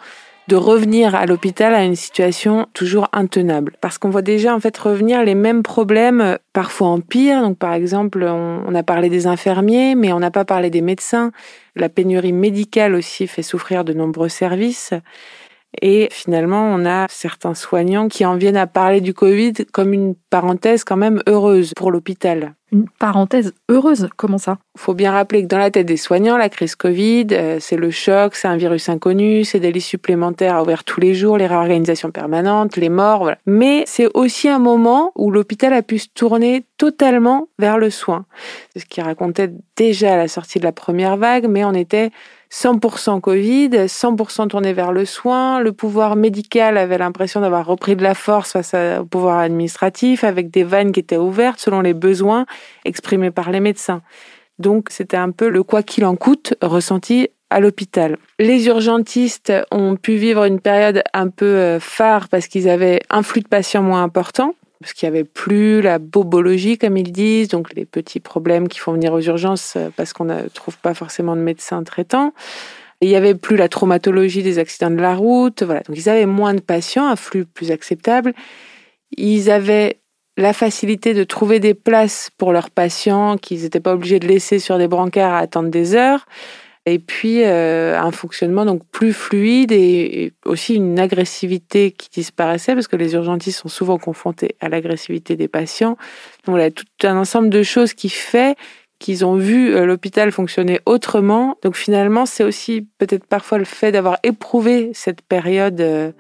de 0.49 0.57
revenir 0.57 1.15
à 1.15 1.27
l'hôpital 1.27 1.75
à 1.75 1.85
une 1.85 1.97
situation 1.97 2.67
toujours 2.75 3.09
intenable. 3.13 3.77
Parce 3.81 3.99
qu'on 3.99 4.11
voit 4.11 4.23
déjà 4.23 4.55
en 4.55 4.61
fait 4.61 4.77
revenir 4.77 5.23
les 5.25 5.35
mêmes 5.35 5.63
problèmes, 5.63 6.39
parfois 6.53 6.89
en 6.89 7.01
pire. 7.01 7.41
Donc 7.41 7.59
par 7.59 7.73
exemple, 7.73 8.23
on, 8.25 8.75
a 8.75 8.83
parlé 8.83 9.09
des 9.09 9.27
infirmiers, 9.27 9.95
mais 9.95 10.13
on 10.13 10.21
n'a 10.21 10.31
pas 10.31 10.45
parlé 10.45 10.71
des 10.71 10.83
médecins. 10.83 11.33
La 11.77 11.89
pénurie 11.89 12.33
médicale 12.33 12.95
aussi 12.95 13.27
fait 13.27 13.43
souffrir 13.43 13.85
de 13.85 13.93
nombreux 13.93 14.29
services. 14.29 14.93
Et 15.83 16.09
finalement, 16.11 16.65
on 16.65 16.85
a 16.87 17.07
certains 17.09 17.55
soignants 17.55 18.09
qui 18.09 18.25
en 18.25 18.37
viennent 18.37 18.57
à 18.57 18.67
parler 18.67 19.01
du 19.01 19.15
Covid 19.15 19.53
comme 19.73 19.93
une 19.93 20.15
parenthèse 20.31 20.85
quand 20.85 20.97
même 20.97 21.23
heureuse 21.27 21.73
pour 21.77 21.91
l'hôpital. 21.91 22.55
Une 22.73 22.89
parenthèse 22.89 23.53
heureuse, 23.69 24.09
comment 24.17 24.39
ça? 24.39 24.59
Il 24.75 24.81
faut 24.81 24.95
bien 24.95 25.13
rappeler 25.13 25.43
que 25.43 25.47
dans 25.47 25.59
la 25.59 25.71
tête 25.71 25.87
des 25.87 25.97
soignants, 25.97 26.37
la 26.37 26.49
crise 26.49 26.75
Covid, 26.75 27.29
euh, 27.31 27.59
c'est 27.61 27.77
le 27.77 27.93
choc, 27.93 28.35
c'est 28.35 28.49
un 28.49 28.57
virus 28.57 28.89
inconnu, 28.89 29.45
c'est 29.45 29.61
des 29.61 29.71
lits 29.71 29.81
supplémentaires 29.81 30.57
à 30.57 30.63
ouvrir 30.63 30.83
tous 30.83 30.99
les 30.99 31.15
jours, 31.15 31.39
les 31.39 31.47
réorganisations 31.47 32.11
permanentes, 32.11 32.77
les 32.77 32.89
morts, 32.89 33.21
voilà. 33.21 33.39
Mais 33.47 33.85
c'est 33.87 34.09
aussi 34.15 34.49
un 34.49 34.59
moment 34.59 35.13
où 35.15 35.31
l'hôpital 35.31 35.73
a 35.73 35.83
pu 35.83 36.01
se 36.01 36.09
tourner 36.13 36.65
totalement 36.77 37.47
vers 37.61 37.79
le 37.79 37.91
soin. 37.91 38.27
C'est 38.73 38.81
ce 38.81 38.87
qui 38.87 39.01
racontait 39.01 39.53
déjà 39.77 40.15
à 40.15 40.17
la 40.17 40.27
sortie 40.27 40.59
de 40.59 40.65
la 40.65 40.73
première 40.73 41.17
vague, 41.17 41.47
mais 41.49 41.65
on 41.65 41.75
était 41.75 42.11
100% 42.53 43.21
Covid, 43.21 43.69
100% 43.69 44.49
tourné 44.49 44.73
vers 44.73 44.93
le 44.93 45.05
soin. 45.05 45.61
Le 45.61 45.73
pouvoir 45.73 46.17
médical 46.17 46.79
avait 46.79 46.99
l'impression 46.99 47.41
d'avoir 47.41 47.67
repris 47.67 47.97
de 47.97 48.03
la 48.03 48.15
force 48.15 48.53
face 48.53 48.75
au 48.75 49.05
pouvoir 49.05 49.39
administratif, 49.39 50.25
avec 50.25 50.51
des 50.51 50.65
vannes 50.65 50.93
qui 50.93 51.01
étaient 51.01 51.17
ouvertes 51.17 51.59
selon 51.59 51.81
les 51.81 51.95
besoins 51.95 52.47
exprimés 52.85 53.31
par 53.31 53.51
les 53.51 53.61
médecins. 53.61 54.03
Donc 54.59 54.89
c'était 54.91 55.17
un 55.17 55.31
peu 55.31 55.49
le 55.49 55.63
quoi 55.63 55.83
qu'il 55.83 56.05
en 56.05 56.17
coûte 56.17 56.55
ressenti 56.63 57.29
à 57.51 57.61
l'hôpital. 57.61 58.17
Les 58.39 58.67
urgentistes 58.67 59.53
ont 59.71 59.97
pu 59.97 60.17
vivre 60.17 60.45
une 60.45 60.61
période 60.61 61.03
un 61.13 61.29
peu 61.29 61.45
euh, 61.45 61.81
phare 61.81 62.29
parce 62.29 62.49
qu'ils 62.49 62.69
avaient 62.69 63.01
un 63.11 63.23
flux 63.23 63.43
de 63.43 63.49
patients 63.49 63.83
moins 63.83 64.03
important 64.03 64.55
parce 64.85 64.93
qu'il 64.93 65.09
n'y 65.11 65.17
avait 65.17 65.25
plus 65.25 65.81
la 65.81 65.99
bobologie, 65.99 66.77
comme 66.77 66.99
ils 66.99 67.11
disent, 67.11 67.49
donc 67.49 67.73
les 67.73 67.87
petits 67.87 68.21
problèmes 68.21 68.69
qui 68.69 68.79
font 68.79 68.93
venir 68.93 69.15
aux 69.15 69.21
urgences 69.23 69.77
euh, 69.79 69.89
parce 69.97 70.13
qu'on 70.13 70.27
ne 70.27 70.47
trouve 70.49 70.77
pas 70.77 70.93
forcément 70.93 71.37
de 71.37 71.41
médecins 71.41 71.83
traitants. 71.85 72.35
Il 73.01 73.09
n'y 73.09 73.17
avait 73.17 73.35
plus 73.35 73.57
la 73.57 73.71
traumatologie 73.71 74.43
des 74.43 74.59
accidents 74.59 74.91
de 74.91 75.01
la 75.01 75.15
route. 75.15 75.63
Voilà. 75.63 75.81
Donc 75.89 75.97
ils 75.97 76.11
avaient 76.11 76.27
moins 76.27 76.53
de 76.53 76.61
patients, 76.61 77.09
un 77.09 77.17
flux 77.17 77.47
plus 77.47 77.71
acceptable. 77.71 78.35
Ils 79.17 79.51
avaient 79.51 80.01
la 80.37 80.53
facilité 80.53 81.15
de 81.15 81.25
trouver 81.25 81.61
des 81.61 81.73
places 81.73 82.29
pour 82.37 82.53
leurs 82.53 82.69
patients 82.69 83.39
qu'ils 83.39 83.63
n'étaient 83.63 83.81
pas 83.81 83.95
obligés 83.95 84.21
de 84.21 84.29
laisser 84.29 84.59
sur 84.59 84.77
des 84.77 84.87
brancards 84.87 85.33
à 85.33 85.39
attendre 85.39 85.71
des 85.71 85.95
heures 85.95 86.27
et 86.87 86.99
puis 86.99 87.43
euh, 87.43 87.99
un 87.99 88.11
fonctionnement 88.11 88.67
donc 88.67 88.83
plus 88.91 89.13
fluide 89.13 89.73
et, 89.73 90.33
aussi 90.45 90.75
une 90.75 90.99
agressivité 90.99 91.93
qui 91.93 92.11
disparaissait 92.11 92.75
parce 92.75 92.89
que 92.89 92.97
les 92.97 93.15
urgentistes 93.15 93.61
sont 93.61 93.69
souvent 93.69 93.99
confrontés 93.99 94.57
à 94.61 94.69
l'agressivité 94.69 95.37
des 95.37 95.49
patients. 95.49 95.97
Donc 96.45 96.57
voilà, 96.57 96.71
tout 96.71 96.85
un 97.05 97.17
ensemble 97.17 97.49
de 97.49 97.63
choses 97.63 97.95
qui 97.95 98.11
fait 98.11 98.57
qu'ils 98.99 99.25
ont 99.25 99.35
vu 99.35 99.75
euh, 99.75 99.87
l'hôpital 99.87 100.31
fonctionner 100.31 100.81
autrement. 100.87 101.57
Donc 101.63 101.77
finalement, 101.77 102.27
c'est 102.27 102.45
aussi 102.45 102.87
peut-être 102.99 103.27
parfois 103.27 103.59
le 103.59 103.65
fait 103.65 103.93
d'avoir 103.93 104.19
éprouvé 104.23 104.91
cette 104.95 105.23
période 105.23 105.81
euh, 105.81 106.13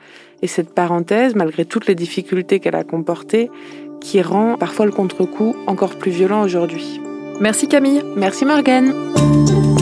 et 0.42 0.46
cette 0.46 0.74
parenthèse, 0.74 1.35
malgré 1.35 1.64
toutes 1.64 1.87
les 1.87 1.94
difficultés 1.94 2.61
qu'elle 2.61 2.74
a 2.74 2.85
comportées, 2.85 3.50
qui 4.00 4.20
rend 4.20 4.57
parfois 4.57 4.87
le 4.87 4.92
contre-coup 4.92 5.57
encore 5.66 5.96
plus 5.96 6.11
violent 6.11 6.42
aujourd'hui. 6.42 7.00
Merci 7.40 7.68
Camille. 7.68 8.03
Merci 8.16 8.44
Morgane. 8.44 9.74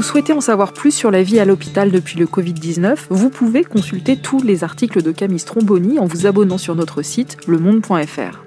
Vous 0.00 0.06
souhaitez 0.06 0.32
en 0.32 0.40
savoir 0.40 0.72
plus 0.72 0.92
sur 0.92 1.10
la 1.10 1.22
vie 1.22 1.40
à 1.40 1.44
l'hôpital 1.44 1.90
depuis 1.90 2.18
le 2.18 2.24
Covid-19, 2.24 2.96
vous 3.10 3.28
pouvez 3.28 3.64
consulter 3.64 4.16
tous 4.16 4.42
les 4.42 4.64
articles 4.64 5.02
de 5.02 5.12
Camille 5.12 5.38
Stromboni 5.38 5.98
en 5.98 6.06
vous 6.06 6.26
abonnant 6.26 6.56
sur 6.56 6.74
notre 6.74 7.02
site 7.02 7.36
lemonde.fr. 7.46 8.42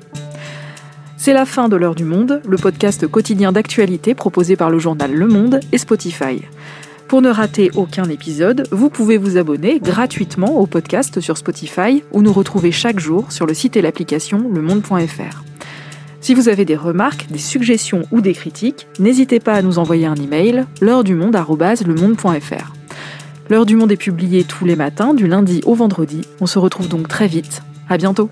C'est 1.15 1.31
la 1.31 1.45
fin 1.45 1.69
de 1.69 1.75
l'heure 1.75 1.93
du 1.93 2.05
monde, 2.05 2.41
le 2.43 2.57
podcast 2.57 3.05
quotidien 3.05 3.51
d'actualité 3.51 4.15
proposé 4.15 4.55
par 4.55 4.71
le 4.71 4.79
journal 4.79 5.13
Le 5.13 5.27
Monde 5.27 5.59
et 5.71 5.77
Spotify. 5.77 6.41
Pour 7.07 7.21
ne 7.21 7.29
rater 7.29 7.69
aucun 7.75 8.05
épisode, 8.05 8.67
vous 8.71 8.89
pouvez 8.89 9.19
vous 9.19 9.37
abonner 9.37 9.79
gratuitement 9.79 10.57
au 10.57 10.65
podcast 10.65 11.21
sur 11.21 11.37
Spotify 11.37 12.03
ou 12.13 12.23
nous 12.23 12.33
retrouver 12.33 12.71
chaque 12.71 12.99
jour 12.99 13.31
sur 13.31 13.45
le 13.45 13.53
site 13.53 13.77
et 13.77 13.83
l'application 13.83 14.49
lemonde.fr. 14.51 15.52
Si 16.23 16.33
vous 16.33 16.47
avez 16.47 16.63
des 16.63 16.77
remarques, 16.77 17.27
des 17.29 17.37
suggestions 17.37 18.03
ou 18.13 18.21
des 18.21 18.31
critiques, 18.31 18.87
n'hésitez 18.97 19.41
pas 19.41 19.55
à 19.55 19.61
nous 19.61 19.77
envoyer 19.77 20.05
un 20.05 20.15
email 20.15 20.63
l'heure 20.79 21.03
du 21.03 21.15
monde 21.15 21.35
@lemonde.fr. 21.35 22.73
L'heure 23.49 23.65
du 23.65 23.75
monde 23.75 23.91
est 23.91 23.97
publiée 23.97 24.45
tous 24.45 24.63
les 24.63 24.77
matins 24.77 25.13
du 25.13 25.27
lundi 25.27 25.59
au 25.65 25.73
vendredi. 25.75 26.21
On 26.39 26.45
se 26.45 26.59
retrouve 26.59 26.87
donc 26.87 27.09
très 27.09 27.27
vite. 27.27 27.61
À 27.89 27.97
bientôt. 27.97 28.29